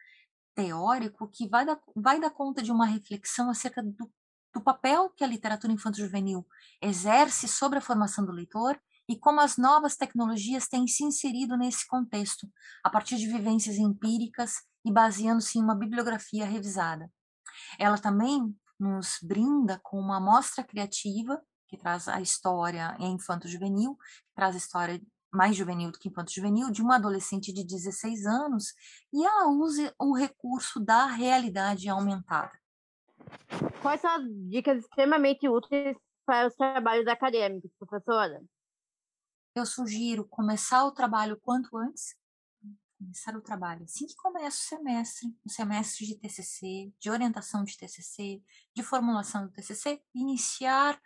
teórico 0.55 1.29
que 1.29 1.47
vai 1.47 1.67
dar, 1.67 1.79
vai 1.95 2.19
dar 2.19 2.31
conta 2.31 2.63
de 2.63 2.73
uma 2.73 2.87
reflexão 2.87 3.51
acerca 3.51 3.83
do, 3.83 4.11
do 4.51 4.63
papel 4.63 5.11
que 5.11 5.23
a 5.23 5.27
literatura 5.27 5.75
infanto-juvenil 5.75 6.49
exerce 6.81 7.47
sobre 7.49 7.77
a 7.77 7.83
formação 7.83 8.25
do 8.25 8.33
leitor 8.33 8.81
e 9.07 9.15
como 9.15 9.43
as 9.43 9.59
novas 9.59 9.95
tecnologias 9.95 10.69
têm 10.69 10.87
se 10.87 11.05
inserido 11.05 11.55
nesse 11.55 11.87
contexto, 11.87 12.51
a 12.83 12.89
partir 12.89 13.19
de 13.19 13.27
vivências 13.27 13.77
empíricas 13.77 14.55
e 14.85 14.93
baseando-se 14.93 15.59
em 15.59 15.63
uma 15.63 15.75
bibliografia 15.75 16.45
revisada. 16.45 17.11
Ela 17.79 17.99
também 17.99 18.55
nos 18.79 19.19
brinda 19.23 19.81
com 19.83 19.99
uma 19.99 20.17
amostra 20.17 20.65
criativa 20.65 21.41
que 21.69 21.77
traz 21.77 22.09
a 22.09 22.21
história 22.21 22.97
em 23.01 23.15
infanto-juvenil, 23.15 23.97
traz 24.35 24.55
a 24.55 24.59
história 24.59 25.01
mais 25.33 25.57
juvenil 25.57 25.91
do 25.91 25.99
que 25.99 26.09
infanto-juvenil, 26.09 26.71
de 26.71 26.81
uma 26.81 26.97
adolescente 26.97 27.53
de 27.53 27.65
16 27.65 28.27
anos, 28.27 28.73
e 29.13 29.25
ela 29.25 29.49
usa 29.49 29.93
o 29.99 30.15
recurso 30.17 30.79
da 30.79 31.07
realidade 31.07 31.89
aumentada. 31.89 32.53
Quais 33.83 34.01
são 34.01 34.11
as 34.11 34.23
dicas 34.49 34.79
extremamente 34.79 35.49
úteis 35.49 35.97
para 36.25 36.49
os 36.49 36.55
trabalhos 36.55 37.07
acadêmicos, 37.07 37.71
professora? 37.79 38.43
Eu 39.55 39.67
sugiro 39.67 40.27
começar 40.29 40.85
o 40.85 40.93
trabalho 40.93 41.39
quanto 41.41 41.77
antes, 41.77 42.17
começar 43.05 43.37
o 43.37 43.43
trabalho 43.43 43.85
assim 43.85 44.07
que 44.07 44.17
começa 44.17 44.57
o 44.57 44.79
semestre, 44.79 45.37
o 45.45 45.51
semestre 45.51 46.07
de 46.07 46.19
TCC, 46.19 46.93
de 46.99 47.11
orientação 47.11 47.63
de 47.63 47.77
TCC, 47.77 48.43
de 48.75 48.83
formulação 48.83 49.47
do 49.47 49.53
TCC, 49.53 50.03
iniciar 50.15 50.99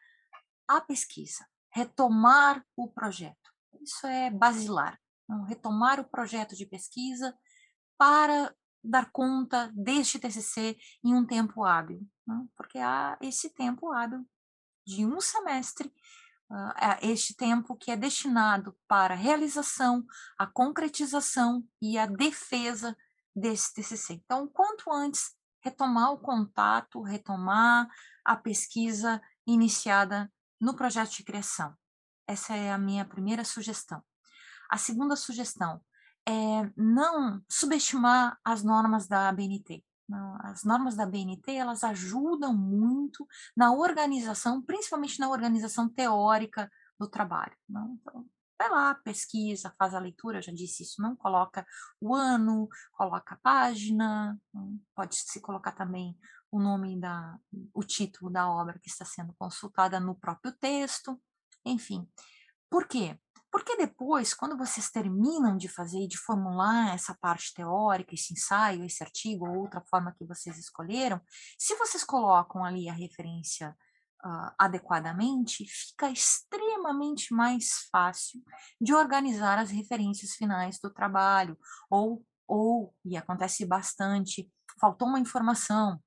a 0.66 0.80
pesquisa, 0.80 1.44
retomar 1.70 2.64
o 2.76 2.88
projeto. 2.88 3.52
Isso 3.82 4.06
é 4.06 4.30
basilar. 4.30 4.98
Então, 5.24 5.42
retomar 5.44 6.00
o 6.00 6.08
projeto 6.08 6.54
de 6.54 6.66
pesquisa 6.66 7.36
para 7.98 8.54
dar 8.82 9.10
conta 9.10 9.70
deste 9.74 10.18
TCC 10.18 10.78
em 11.04 11.14
um 11.14 11.26
tempo 11.26 11.64
hábil, 11.64 12.00
né? 12.26 12.46
porque 12.56 12.78
há 12.78 13.18
esse 13.20 13.50
tempo 13.50 13.92
hábil 13.92 14.24
de 14.86 15.04
um 15.04 15.20
semestre, 15.20 15.92
uh, 16.50 16.98
este 17.02 17.34
tempo 17.34 17.76
que 17.76 17.90
é 17.90 17.96
destinado 17.96 18.76
para 18.86 19.14
a 19.14 19.16
realização, 19.16 20.04
a 20.38 20.46
concretização 20.46 21.64
e 21.80 21.98
a 21.98 22.06
defesa 22.06 22.96
desse 23.34 23.72
TCC. 23.74 24.14
Então, 24.14 24.48
quanto 24.48 24.92
antes 24.92 25.36
retomar 25.60 26.12
o 26.12 26.18
contato, 26.18 27.02
retomar 27.02 27.88
a 28.24 28.36
pesquisa 28.36 29.20
iniciada 29.46 30.30
no 30.60 30.74
projeto 30.74 31.10
de 31.12 31.24
criação. 31.24 31.74
Essa 32.26 32.54
é 32.54 32.72
a 32.72 32.78
minha 32.78 33.04
primeira 33.04 33.44
sugestão. 33.44 34.02
A 34.70 34.76
segunda 34.76 35.16
sugestão 35.16 35.80
é 36.28 36.70
não 36.76 37.42
subestimar 37.48 38.38
as 38.44 38.62
normas 38.62 39.06
da 39.08 39.28
ABNT. 39.28 39.82
As 40.40 40.64
normas 40.64 40.96
da 40.96 41.06
BNT, 41.06 41.52
elas 41.52 41.84
ajudam 41.84 42.56
muito 42.56 43.26
na 43.56 43.72
organização, 43.72 44.62
principalmente 44.62 45.20
na 45.20 45.28
organização 45.28 45.88
teórica 45.88 46.70
do 46.98 47.08
trabalho. 47.08 47.54
Então, 47.68 47.98
vai 48.58 48.68
lá, 48.70 48.94
pesquisa, 48.94 49.74
faz 49.78 49.94
a 49.94 50.00
leitura, 50.00 50.42
já 50.42 50.52
disse 50.52 50.82
isso, 50.82 51.00
não 51.00 51.14
coloca 51.14 51.64
o 52.00 52.14
ano, 52.14 52.68
coloca 52.92 53.34
a 53.34 53.38
página, 53.38 54.36
pode 54.94 55.14
se 55.14 55.40
colocar 55.40 55.72
também 55.72 56.18
o 56.50 56.58
nome 56.58 56.98
da, 56.98 57.38
o 57.72 57.84
título 57.84 58.30
da 58.30 58.50
obra 58.50 58.78
que 58.78 58.88
está 58.88 59.04
sendo 59.04 59.34
consultada 59.38 60.00
no 60.00 60.14
próprio 60.14 60.52
texto, 60.52 61.20
enfim. 61.64 62.08
Por 62.70 62.86
quê? 62.86 63.18
Porque 63.50 63.76
depois, 63.76 64.34
quando 64.34 64.56
vocês 64.56 64.90
terminam 64.90 65.56
de 65.56 65.68
fazer 65.68 66.00
e 66.04 66.08
de 66.08 66.18
formular 66.18 66.94
essa 66.94 67.16
parte 67.18 67.54
teórica, 67.54 68.14
esse 68.14 68.34
ensaio, 68.34 68.84
esse 68.84 69.02
artigo, 69.02 69.48
ou 69.48 69.60
outra 69.60 69.82
forma 69.88 70.14
que 70.16 70.24
vocês 70.24 70.58
escolheram, 70.58 71.20
se 71.58 71.74
vocês 71.76 72.04
colocam 72.04 72.62
ali 72.62 72.88
a 72.88 72.92
referência 72.92 73.74
uh, 74.24 74.52
adequadamente, 74.58 75.64
fica 75.66 76.10
extremamente 76.10 77.32
mais 77.32 77.88
fácil 77.90 78.42
de 78.80 78.94
organizar 78.94 79.58
as 79.58 79.70
referências 79.70 80.32
finais 80.32 80.78
do 80.82 80.92
trabalho, 80.92 81.58
ou, 81.90 82.22
ou 82.46 82.94
e 83.04 83.16
acontece 83.16 83.64
bastante, 83.64 84.50
faltou 84.78 85.08
uma 85.08 85.20
informação, 85.20 85.98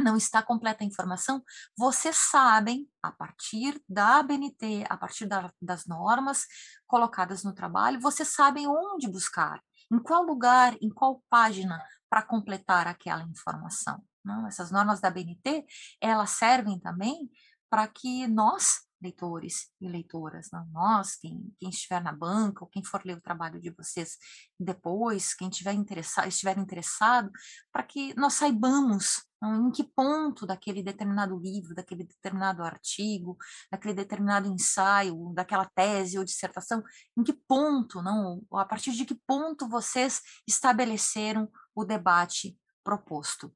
não 0.00 0.16
está 0.16 0.42
completa 0.42 0.84
a 0.84 0.86
informação, 0.86 1.42
vocês 1.76 2.16
sabem, 2.16 2.88
a 3.02 3.10
partir 3.10 3.80
da 3.88 4.18
ABNT, 4.18 4.84
a 4.88 4.96
partir 4.96 5.26
da, 5.26 5.52
das 5.60 5.86
normas 5.86 6.46
colocadas 6.86 7.42
no 7.42 7.54
trabalho, 7.54 8.00
vocês 8.00 8.28
sabem 8.28 8.66
onde 8.66 9.08
buscar, 9.08 9.60
em 9.90 9.98
qual 9.98 10.22
lugar, 10.22 10.76
em 10.80 10.90
qual 10.90 11.22
página 11.30 11.82
para 12.10 12.22
completar 12.22 12.86
aquela 12.86 13.22
informação. 13.22 14.02
Não? 14.24 14.46
Essas 14.46 14.70
normas 14.70 15.00
da 15.00 15.08
ABNT, 15.08 15.64
elas 16.00 16.30
servem 16.30 16.78
também 16.78 17.30
para 17.70 17.86
que 17.88 18.26
nós 18.26 18.86
leitores 19.00 19.70
e 19.80 19.88
leitoras, 19.88 20.48
não? 20.52 20.66
nós, 20.68 21.16
quem, 21.16 21.52
quem 21.58 21.68
estiver 21.68 22.02
na 22.02 22.12
banca, 22.12 22.64
ou 22.64 22.68
quem 22.68 22.82
for 22.82 23.04
ler 23.04 23.16
o 23.16 23.20
trabalho 23.20 23.60
de 23.60 23.70
vocês 23.70 24.16
depois, 24.58 25.34
quem 25.34 25.48
tiver 25.50 25.74
interessado, 25.74 26.26
estiver 26.28 26.56
interessado, 26.58 27.30
para 27.72 27.82
que 27.82 28.14
nós 28.14 28.34
saibamos 28.34 29.24
em 29.42 29.70
que 29.70 29.84
ponto 29.84 30.46
daquele 30.46 30.82
determinado 30.82 31.38
livro, 31.38 31.74
daquele 31.74 32.04
determinado 32.04 32.62
artigo, 32.62 33.36
daquele 33.70 33.94
determinado 33.94 34.48
ensaio, 34.48 35.32
daquela 35.34 35.66
tese 35.74 36.18
ou 36.18 36.24
dissertação, 36.24 36.82
em 37.16 37.22
que 37.22 37.32
ponto, 37.32 38.02
não, 38.02 38.42
a 38.52 38.64
partir 38.64 38.92
de 38.92 39.04
que 39.04 39.14
ponto 39.26 39.68
vocês 39.68 40.22
estabeleceram 40.46 41.50
o 41.74 41.84
debate 41.84 42.58
proposto. 42.82 43.54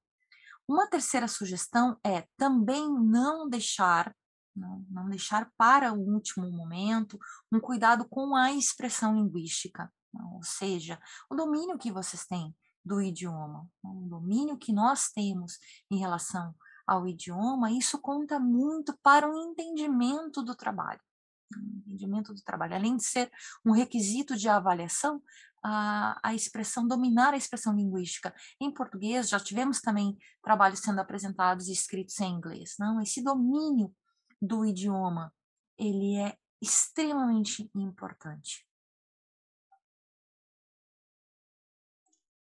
Uma 0.68 0.86
terceira 0.86 1.26
sugestão 1.26 1.98
é 2.04 2.26
também 2.36 2.88
não 2.88 3.48
deixar 3.48 4.14
não, 4.54 4.84
não 4.90 5.08
deixar 5.08 5.50
para 5.56 5.92
o 5.92 5.98
último 5.98 6.50
momento 6.50 7.18
um 7.52 7.60
cuidado 7.60 8.06
com 8.08 8.34
a 8.34 8.52
expressão 8.52 9.14
linguística, 9.14 9.90
ou 10.12 10.42
seja, 10.42 11.00
o 11.30 11.36
domínio 11.36 11.78
que 11.78 11.92
vocês 11.92 12.26
têm 12.26 12.54
do 12.84 13.00
idioma, 13.00 13.68
o 13.82 14.08
domínio 14.08 14.56
que 14.56 14.72
nós 14.72 15.10
temos 15.10 15.58
em 15.90 15.98
relação 15.98 16.54
ao 16.86 17.06
idioma, 17.06 17.70
isso 17.70 17.98
conta 18.00 18.40
muito 18.40 18.98
para 19.02 19.28
o 19.30 19.36
entendimento 19.36 20.42
do 20.42 20.54
trabalho. 20.54 21.00
entendimento 21.86 22.34
do 22.34 22.42
trabalho, 22.42 22.74
além 22.74 22.96
de 22.96 23.04
ser 23.04 23.30
um 23.64 23.72
requisito 23.72 24.36
de 24.36 24.48
avaliação, 24.48 25.22
a, 25.62 26.18
a 26.22 26.34
expressão, 26.34 26.86
dominar 26.86 27.34
a 27.34 27.36
expressão 27.36 27.74
linguística. 27.74 28.34
Em 28.60 28.72
português, 28.72 29.28
já 29.28 29.38
tivemos 29.38 29.80
também 29.80 30.16
trabalhos 30.42 30.80
sendo 30.80 31.00
apresentados 31.00 31.68
e 31.68 31.72
escritos 31.72 32.18
em 32.20 32.32
inglês. 32.32 32.76
Não? 32.78 33.00
Esse 33.00 33.22
domínio 33.22 33.94
do 34.40 34.64
idioma, 34.64 35.32
ele 35.78 36.16
é 36.16 36.36
extremamente 36.60 37.70
importante. 37.74 38.66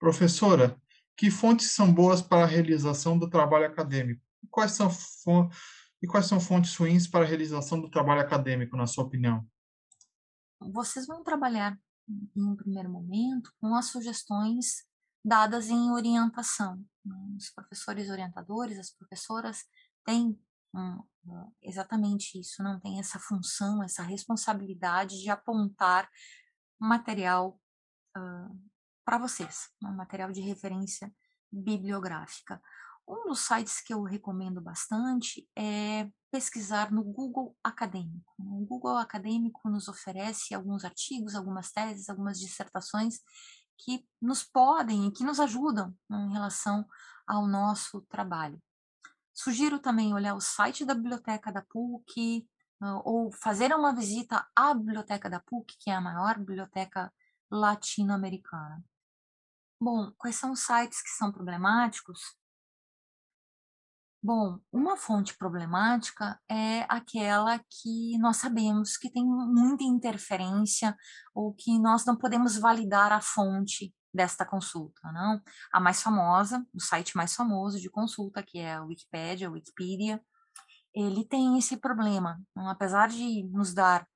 Professora, 0.04 0.78
que 1.16 1.32
fontes 1.32 1.72
são 1.72 1.94
boas 1.94 2.22
para 2.22 2.44
a 2.44 2.46
realização 2.46 3.18
do 3.18 3.30
trabalho 3.30 3.66
acadêmico? 3.66 4.22
E 4.44 4.48
quais 4.50 4.74
são, 4.74 4.90
e 6.02 6.06
quais 6.06 6.26
são 6.26 6.42
fontes 6.42 6.76
ruins 6.76 7.08
para 7.08 7.24
a 7.24 7.26
realização 7.26 7.80
do 7.80 7.90
trabalho 7.90 8.20
acadêmico, 8.20 8.76
na 8.76 8.86
sua 8.86 9.06
opinião? 9.06 9.48
Vocês 10.60 11.08
vão 11.08 11.24
trabalhar, 11.24 11.80
em 12.36 12.44
um 12.44 12.54
primeiro 12.54 12.90
momento, 12.90 13.50
com 13.62 13.74
as 13.76 13.86
sugestões 13.86 14.84
dadas 15.24 15.70
em 15.70 15.90
orientação. 15.92 16.86
Né? 17.06 17.16
Os 17.38 17.50
professores 17.52 18.10
orientadores, 18.10 18.78
as 18.78 18.92
professoras 18.92 19.64
têm 20.04 20.38
hum, 20.76 21.02
exatamente 21.62 22.38
isso, 22.38 22.62
não 22.62 22.78
tem 22.78 23.00
essa 23.00 23.20
função, 23.20 23.82
essa 23.82 24.04
responsabilidade 24.04 25.22
de 25.22 25.30
apontar 25.30 26.10
material 26.78 27.58
uh, 28.18 28.73
para 29.06 29.18
vocês, 29.18 29.70
um 29.84 29.94
material 29.94 30.32
de 30.32 30.42
referência 30.42 31.14
bibliográfica. 31.52 32.62
Um 33.08 33.28
dos 33.28 33.42
sites 33.42 33.82
que 33.82 33.94
eu 33.94 34.02
recomendo 34.04 34.62
bastante 34.62 35.48
é 35.56 36.10
pesquisar 36.32 36.92
no 36.92 37.04
Google 37.04 37.56
Acadêmico. 37.64 38.34
O 38.40 38.66
Google 38.66 38.98
Acadêmico 38.98 39.70
nos 39.70 39.88
oferece 39.88 40.54
alguns 40.54 40.86
artigos, 40.86 41.36
algumas 41.36 41.72
teses, 41.72 42.10
algumas 42.10 42.40
dissertações 42.40 43.20
que 43.78 44.08
nos 44.22 44.44
podem 44.44 45.08
e 45.08 45.12
que 45.12 45.24
nos 45.24 45.40
ajudam 45.40 45.94
em 46.10 46.32
relação 46.32 46.88
ao 47.28 47.46
nosso 47.46 48.02
trabalho. 48.04 48.62
Sugiro 49.34 49.80
também 49.80 50.14
olhar 50.14 50.36
o 50.36 50.42
site 50.42 50.86
da 50.86 50.96
biblioteca 50.96 51.52
da 51.52 51.62
PUC 51.62 52.48
ou 53.04 53.32
fazer 53.32 53.74
uma 53.74 53.94
visita 53.94 54.48
à 54.56 54.74
biblioteca 54.74 55.30
da 55.30 55.40
PUC, 55.40 55.76
que 55.80 55.90
é 55.90 55.96
a 55.96 56.02
maior 56.02 56.38
biblioteca 56.38 57.12
latino-americana. 57.52 58.84
Bom, 59.84 60.14
quais 60.18 60.38
são 60.38 60.54
os 60.54 60.62
sites 60.62 61.02
que 61.02 61.10
são 61.10 61.30
problemáticos? 61.30 62.18
Bom, 64.24 64.58
uma 64.72 64.96
fonte 64.96 65.38
problemática 65.38 66.40
é 66.50 66.86
aquela 66.88 67.60
que 67.60 68.18
nós 68.18 68.38
sabemos 68.38 68.96
que 68.96 69.12
tem 69.12 69.26
muita 69.26 69.84
interferência 69.84 70.96
ou 71.36 71.54
que 71.54 71.78
nós 71.80 72.06
não 72.06 72.16
podemos 72.16 72.58
validar 72.58 73.12
a 73.12 73.20
fonte 73.20 73.94
desta 74.14 74.46
consulta, 74.46 75.12
não? 75.12 75.42
A 75.74 75.82
mais 75.82 76.02
famosa, 76.02 76.66
o 76.74 76.80
site 76.80 77.18
mais 77.18 77.36
famoso 77.36 77.78
de 77.78 77.90
consulta, 77.90 78.42
que 78.42 78.60
é 78.60 78.76
a 78.76 78.84
Wikipédia, 78.86 79.50
a 79.50 79.52
Wikipedia, 79.52 80.24
ele 80.94 81.26
tem 81.26 81.58
esse 81.58 81.78
problema, 81.78 82.40
não? 82.56 82.70
apesar 82.70 83.10
de 83.10 83.44
nos 83.52 83.74
dar, 83.74 84.08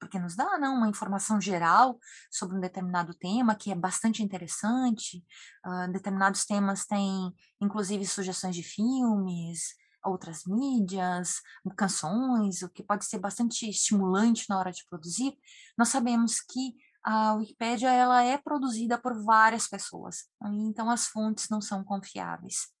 porque 0.00 0.18
nos 0.18 0.34
dá 0.34 0.58
não, 0.58 0.76
uma 0.76 0.88
informação 0.88 1.40
geral 1.40 1.98
sobre 2.30 2.56
um 2.56 2.60
determinado 2.60 3.12
tema, 3.14 3.54
que 3.54 3.70
é 3.70 3.74
bastante 3.74 4.22
interessante, 4.22 5.22
uh, 5.66 5.92
determinados 5.92 6.46
temas 6.46 6.86
têm, 6.86 7.32
inclusive, 7.60 8.06
sugestões 8.06 8.56
de 8.56 8.62
filmes, 8.62 9.74
outras 10.02 10.44
mídias, 10.46 11.40
canções, 11.76 12.62
o 12.62 12.70
que 12.70 12.82
pode 12.82 13.04
ser 13.04 13.18
bastante 13.18 13.68
estimulante 13.68 14.46
na 14.48 14.58
hora 14.58 14.72
de 14.72 14.84
produzir, 14.88 15.36
nós 15.76 15.88
sabemos 15.88 16.40
que 16.40 16.74
a 17.02 17.34
Wikipédia 17.34 17.92
ela 17.92 18.22
é 18.22 18.38
produzida 18.38 18.98
por 18.98 19.22
várias 19.22 19.68
pessoas, 19.68 20.24
então 20.42 20.88
as 20.88 21.06
fontes 21.06 21.48
não 21.50 21.60
são 21.60 21.84
confiáveis 21.84 22.73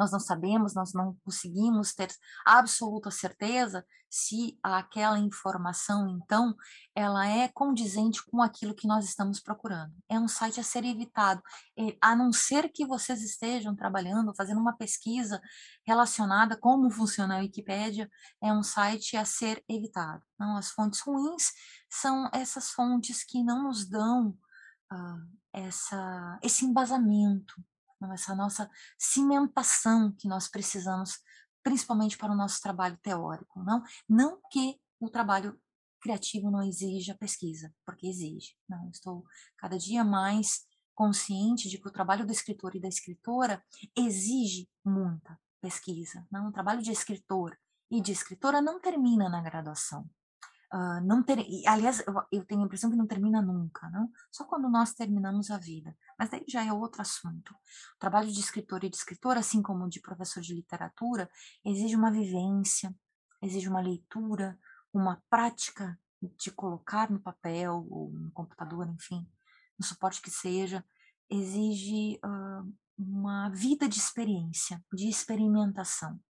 nós 0.00 0.10
não 0.10 0.18
sabemos, 0.18 0.74
nós 0.74 0.94
não 0.94 1.14
conseguimos 1.22 1.92
ter 1.94 2.08
absoluta 2.46 3.10
certeza 3.10 3.84
se 4.08 4.58
aquela 4.62 5.18
informação, 5.18 6.08
então, 6.08 6.56
ela 6.94 7.28
é 7.28 7.46
condizente 7.48 8.24
com 8.24 8.42
aquilo 8.42 8.74
que 8.74 8.88
nós 8.88 9.04
estamos 9.04 9.40
procurando. 9.40 9.92
É 10.08 10.18
um 10.18 10.26
site 10.26 10.58
a 10.58 10.64
ser 10.64 10.84
evitado, 10.86 11.42
a 12.00 12.16
não 12.16 12.32
ser 12.32 12.70
que 12.70 12.86
vocês 12.86 13.22
estejam 13.22 13.76
trabalhando, 13.76 14.34
fazendo 14.34 14.58
uma 14.60 14.74
pesquisa 14.74 15.38
relacionada 15.86 16.56
como 16.56 16.90
funciona 16.90 17.36
a 17.36 17.40
Wikipédia, 17.40 18.10
é 18.42 18.50
um 18.52 18.62
site 18.62 19.18
a 19.18 19.24
ser 19.26 19.62
evitado. 19.68 20.22
Não, 20.38 20.56
as 20.56 20.70
fontes 20.70 21.00
ruins 21.00 21.52
são 21.90 22.28
essas 22.32 22.70
fontes 22.70 23.22
que 23.22 23.44
não 23.44 23.64
nos 23.64 23.86
dão 23.86 24.30
uh, 24.90 25.38
essa, 25.52 26.38
esse 26.42 26.64
embasamento 26.64 27.54
essa 28.12 28.34
nossa 28.34 28.70
cimentação 28.98 30.12
que 30.12 30.28
nós 30.28 30.48
precisamos, 30.48 31.18
principalmente 31.62 32.16
para 32.16 32.32
o 32.32 32.36
nosso 32.36 32.60
trabalho 32.60 32.98
teórico. 33.02 33.62
Não, 33.62 33.82
não 34.08 34.40
que 34.50 34.80
o 34.98 35.10
trabalho 35.10 35.58
criativo 36.00 36.50
não 36.50 36.62
exija 36.62 37.16
pesquisa, 37.16 37.72
porque 37.84 38.06
exige. 38.06 38.56
Não, 38.68 38.88
estou 38.90 39.24
cada 39.58 39.78
dia 39.78 40.02
mais 40.02 40.66
consciente 40.94 41.68
de 41.68 41.78
que 41.78 41.88
o 41.88 41.92
trabalho 41.92 42.26
do 42.26 42.32
escritor 42.32 42.74
e 42.74 42.80
da 42.80 42.88
escritora 42.88 43.62
exige 43.96 44.68
muita 44.84 45.38
pesquisa. 45.60 46.26
Não, 46.30 46.48
o 46.48 46.52
trabalho 46.52 46.82
de 46.82 46.90
escritor 46.90 47.56
e 47.90 48.00
de 48.00 48.12
escritora 48.12 48.62
não 48.62 48.80
termina 48.80 49.28
na 49.28 49.42
graduação. 49.42 50.08
Uh, 50.72 51.04
não 51.04 51.20
ter, 51.20 51.44
aliás, 51.66 52.00
eu, 52.06 52.14
eu, 52.30 52.44
tenho 52.44 52.62
a 52.62 52.64
impressão 52.64 52.90
que 52.90 52.96
não 52.96 53.06
termina 53.06 53.42
nunca, 53.42 53.90
não? 53.90 54.08
Só 54.30 54.44
quando 54.44 54.68
nós 54.68 54.92
terminamos 54.94 55.50
a 55.50 55.58
vida. 55.58 55.96
Mas 56.16 56.30
daí 56.30 56.44
já 56.46 56.64
é 56.64 56.72
outro 56.72 57.02
assunto. 57.02 57.50
O 57.96 57.98
trabalho 57.98 58.30
de 58.30 58.38
escritor 58.38 58.84
e 58.84 58.88
de 58.88 58.96
escritora, 58.96 59.40
assim 59.40 59.60
como 59.62 59.88
de 59.88 60.00
professor 60.00 60.40
de 60.40 60.54
literatura, 60.54 61.28
exige 61.64 61.96
uma 61.96 62.10
vivência, 62.12 62.94
exige 63.42 63.68
uma 63.68 63.80
leitura, 63.80 64.56
uma 64.92 65.20
prática 65.28 65.98
de 66.22 66.52
colocar 66.52 67.10
no 67.10 67.20
papel 67.20 67.86
ou 67.90 68.12
no 68.12 68.30
computador, 68.30 68.88
enfim, 68.88 69.26
no 69.78 69.84
suporte 69.84 70.22
que 70.22 70.30
seja, 70.30 70.84
exige 71.28 72.20
uh, 72.24 72.72
uma 72.98 73.48
vida 73.48 73.88
de 73.88 73.98
experiência, 73.98 74.84
de 74.92 75.08
experimentação. 75.08 76.20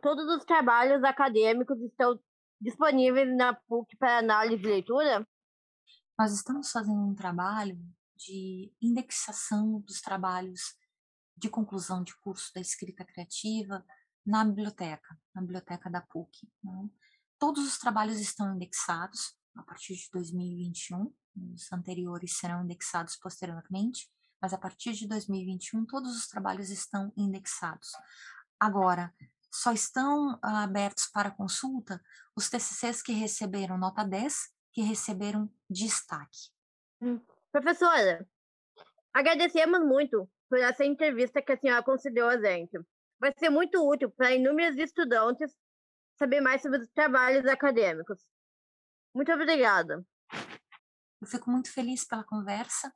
Todos 0.00 0.26
os 0.36 0.44
trabalhos 0.44 1.02
acadêmicos 1.02 1.78
estão 1.80 2.18
disponíveis 2.60 3.34
na 3.36 3.54
PUC 3.54 3.96
para 3.96 4.18
análise 4.18 4.62
e 4.62 4.66
leitura? 4.66 5.26
Nós 6.18 6.32
estamos 6.32 6.70
fazendo 6.70 7.00
um 7.00 7.14
trabalho 7.14 7.78
de 8.16 8.72
indexação 8.82 9.80
dos 9.80 10.00
trabalhos 10.00 10.76
de 11.36 11.48
conclusão 11.48 12.02
de 12.02 12.16
curso 12.18 12.52
da 12.52 12.60
escrita 12.60 13.04
criativa 13.04 13.84
na 14.26 14.44
biblioteca, 14.44 15.16
na 15.34 15.40
biblioteca 15.40 15.88
da 15.88 16.00
PUC. 16.00 16.48
Né? 16.62 16.90
Todos 17.38 17.64
os 17.64 17.78
trabalhos 17.78 18.18
estão 18.18 18.54
indexados 18.54 19.36
a 19.56 19.62
partir 19.62 19.94
de 19.94 20.08
2021, 20.12 21.12
os 21.54 21.72
anteriores 21.72 22.36
serão 22.36 22.64
indexados 22.64 23.16
posteriormente, 23.16 24.08
mas 24.40 24.52
a 24.52 24.58
partir 24.58 24.92
de 24.92 25.06
2021 25.08 25.84
todos 25.86 26.16
os 26.16 26.28
trabalhos 26.28 26.70
estão 26.70 27.12
indexados. 27.16 27.90
Agora, 28.58 29.14
só 29.52 29.72
estão 29.72 30.38
ah, 30.42 30.64
abertos 30.64 31.06
para 31.12 31.30
consulta 31.30 32.00
os 32.36 32.48
TCCs 32.48 33.02
que 33.02 33.12
receberam 33.12 33.78
nota 33.78 34.04
10, 34.04 34.34
que 34.72 34.82
receberam 34.82 35.50
destaque. 35.68 36.50
Hum, 37.00 37.20
professora, 37.50 38.28
agradecemos 39.12 39.80
muito 39.80 40.30
por 40.48 40.58
essa 40.58 40.84
entrevista 40.84 41.42
que 41.42 41.52
a 41.52 41.56
senhora 41.58 41.82
concedeu 41.82 42.28
a 42.28 42.38
gente. 42.38 42.78
Vai 43.20 43.32
ser 43.36 43.50
muito 43.50 43.86
útil 43.86 44.10
para 44.10 44.34
inúmeros 44.34 44.78
estudantes 44.78 45.54
saber 46.18 46.40
mais 46.40 46.62
sobre 46.62 46.80
os 46.80 46.88
trabalhos 46.88 47.46
acadêmicos. 47.46 48.26
Muito 49.14 49.32
obrigada. 49.32 50.04
Eu 51.20 51.26
fico 51.26 51.50
muito 51.50 51.72
feliz 51.72 52.04
pela 52.04 52.24
conversa. 52.24 52.92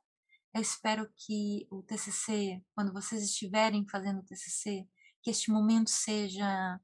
Eu 0.53 0.61
espero 0.61 1.11
que 1.15 1.67
o 1.69 1.81
TCC, 1.83 2.61
quando 2.75 2.93
vocês 2.93 3.23
estiverem 3.23 3.87
fazendo 3.89 4.19
o 4.19 4.25
TCC, 4.25 4.87
que 5.23 5.31
este 5.31 5.49
momento 5.49 5.89
seja 5.89 6.79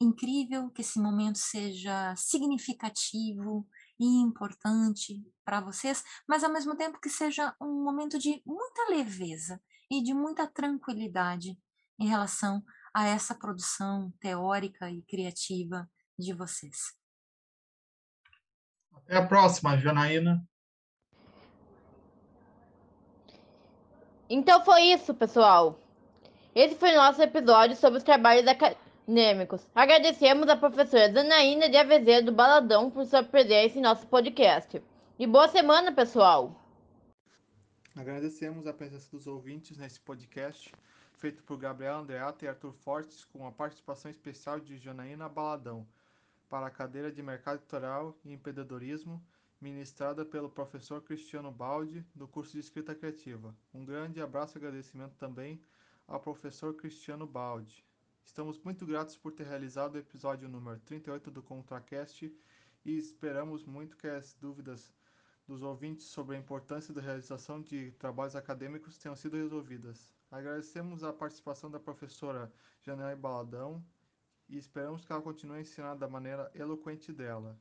incrível, 0.00 0.70
que 0.70 0.80
esse 0.80 0.98
momento 0.98 1.38
seja 1.38 2.14
significativo 2.16 3.68
e 4.00 4.06
importante 4.06 5.22
para 5.44 5.60
vocês, 5.60 6.02
mas 6.26 6.42
ao 6.42 6.52
mesmo 6.52 6.74
tempo 6.76 6.98
que 6.98 7.10
seja 7.10 7.54
um 7.60 7.84
momento 7.84 8.18
de 8.18 8.42
muita 8.44 8.88
leveza 8.88 9.62
e 9.90 10.02
de 10.02 10.14
muita 10.14 10.46
tranquilidade 10.48 11.58
em 11.98 12.08
relação 12.08 12.64
a 12.92 13.06
essa 13.06 13.34
produção 13.34 14.12
teórica 14.18 14.90
e 14.90 15.02
criativa 15.02 15.88
de 16.18 16.32
vocês. 16.32 16.96
Até 18.92 19.16
a 19.16 19.26
próxima, 19.26 19.76
Janaína. 19.76 20.42
Então 24.28 24.64
foi 24.64 24.84
isso, 24.84 25.14
pessoal. 25.14 25.83
Esse 26.54 26.76
foi 26.76 26.92
o 26.92 26.96
nosso 26.96 27.20
episódio 27.20 27.74
sobre 27.74 27.98
os 27.98 28.04
trabalhos 28.04 28.46
acadêmicos. 28.46 29.68
Agradecemos 29.74 30.48
a 30.48 30.56
professora 30.56 31.12
Zanaína 31.12 31.68
de 31.68 31.76
Azevedo 31.76 32.30
Baladão 32.30 32.92
por 32.92 33.04
sua 33.06 33.24
presença 33.24 33.76
em 33.76 33.82
nosso 33.82 34.06
podcast. 34.06 34.80
E 35.18 35.26
boa 35.26 35.48
semana, 35.48 35.90
pessoal! 35.90 36.54
Agradecemos 37.96 38.68
a 38.68 38.72
presença 38.72 39.10
dos 39.10 39.26
ouvintes 39.26 39.76
nesse 39.76 39.98
podcast, 39.98 40.72
feito 41.14 41.42
por 41.42 41.58
Gabriel 41.58 41.96
Andreata 41.96 42.44
e 42.44 42.48
Arthur 42.48 42.72
Fortes, 42.72 43.24
com 43.24 43.44
a 43.48 43.50
participação 43.50 44.08
especial 44.08 44.60
de 44.60 44.78
Janaína 44.78 45.28
Baladão. 45.28 45.84
para 46.48 46.68
a 46.68 46.70
cadeira 46.70 47.10
de 47.10 47.20
Mercado 47.20 47.56
Editorial 47.56 48.16
e 48.24 48.32
Empreendedorismo, 48.32 49.20
ministrada 49.60 50.24
pelo 50.24 50.48
professor 50.48 51.02
Cristiano 51.02 51.50
Baldi, 51.50 52.06
do 52.14 52.28
curso 52.28 52.52
de 52.52 52.60
Escrita 52.60 52.94
Criativa. 52.94 53.52
Um 53.74 53.84
grande 53.84 54.22
abraço 54.22 54.56
e 54.56 54.58
agradecimento 54.60 55.16
também 55.16 55.60
ao 56.06 56.20
professor 56.20 56.74
Cristiano 56.74 57.26
Baldi. 57.26 57.84
Estamos 58.24 58.58
muito 58.60 58.86
gratos 58.86 59.16
por 59.16 59.32
ter 59.32 59.46
realizado 59.46 59.94
o 59.94 59.98
episódio 59.98 60.48
número 60.48 60.78
38 60.80 61.30
do 61.30 61.42
ContraCast 61.42 62.34
e 62.84 62.98
esperamos 62.98 63.64
muito 63.64 63.96
que 63.96 64.06
as 64.06 64.34
dúvidas 64.34 64.92
dos 65.46 65.62
ouvintes 65.62 66.06
sobre 66.06 66.36
a 66.36 66.38
importância 66.38 66.92
da 66.94 67.00
realização 67.00 67.60
de 67.60 67.92
trabalhos 67.92 68.34
acadêmicos 68.34 68.98
tenham 68.98 69.16
sido 69.16 69.36
resolvidas. 69.36 70.12
Agradecemos 70.30 71.04
a 71.04 71.12
participação 71.12 71.70
da 71.70 71.78
professora 71.78 72.52
Janelle 72.82 73.20
Baladão 73.20 73.84
e 74.48 74.56
esperamos 74.56 75.04
que 75.04 75.12
ela 75.12 75.22
continue 75.22 75.58
a 75.58 75.60
ensinar 75.60 75.94
da 75.94 76.08
maneira 76.08 76.50
eloquente 76.54 77.12
dela. 77.12 77.58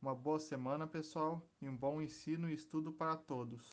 Uma 0.00 0.14
boa 0.14 0.38
semana, 0.38 0.86
pessoal, 0.86 1.40
e 1.60 1.68
um 1.68 1.76
bom 1.76 2.02
ensino 2.02 2.48
e 2.48 2.54
estudo 2.54 2.92
para 2.92 3.16
todos. 3.16 3.72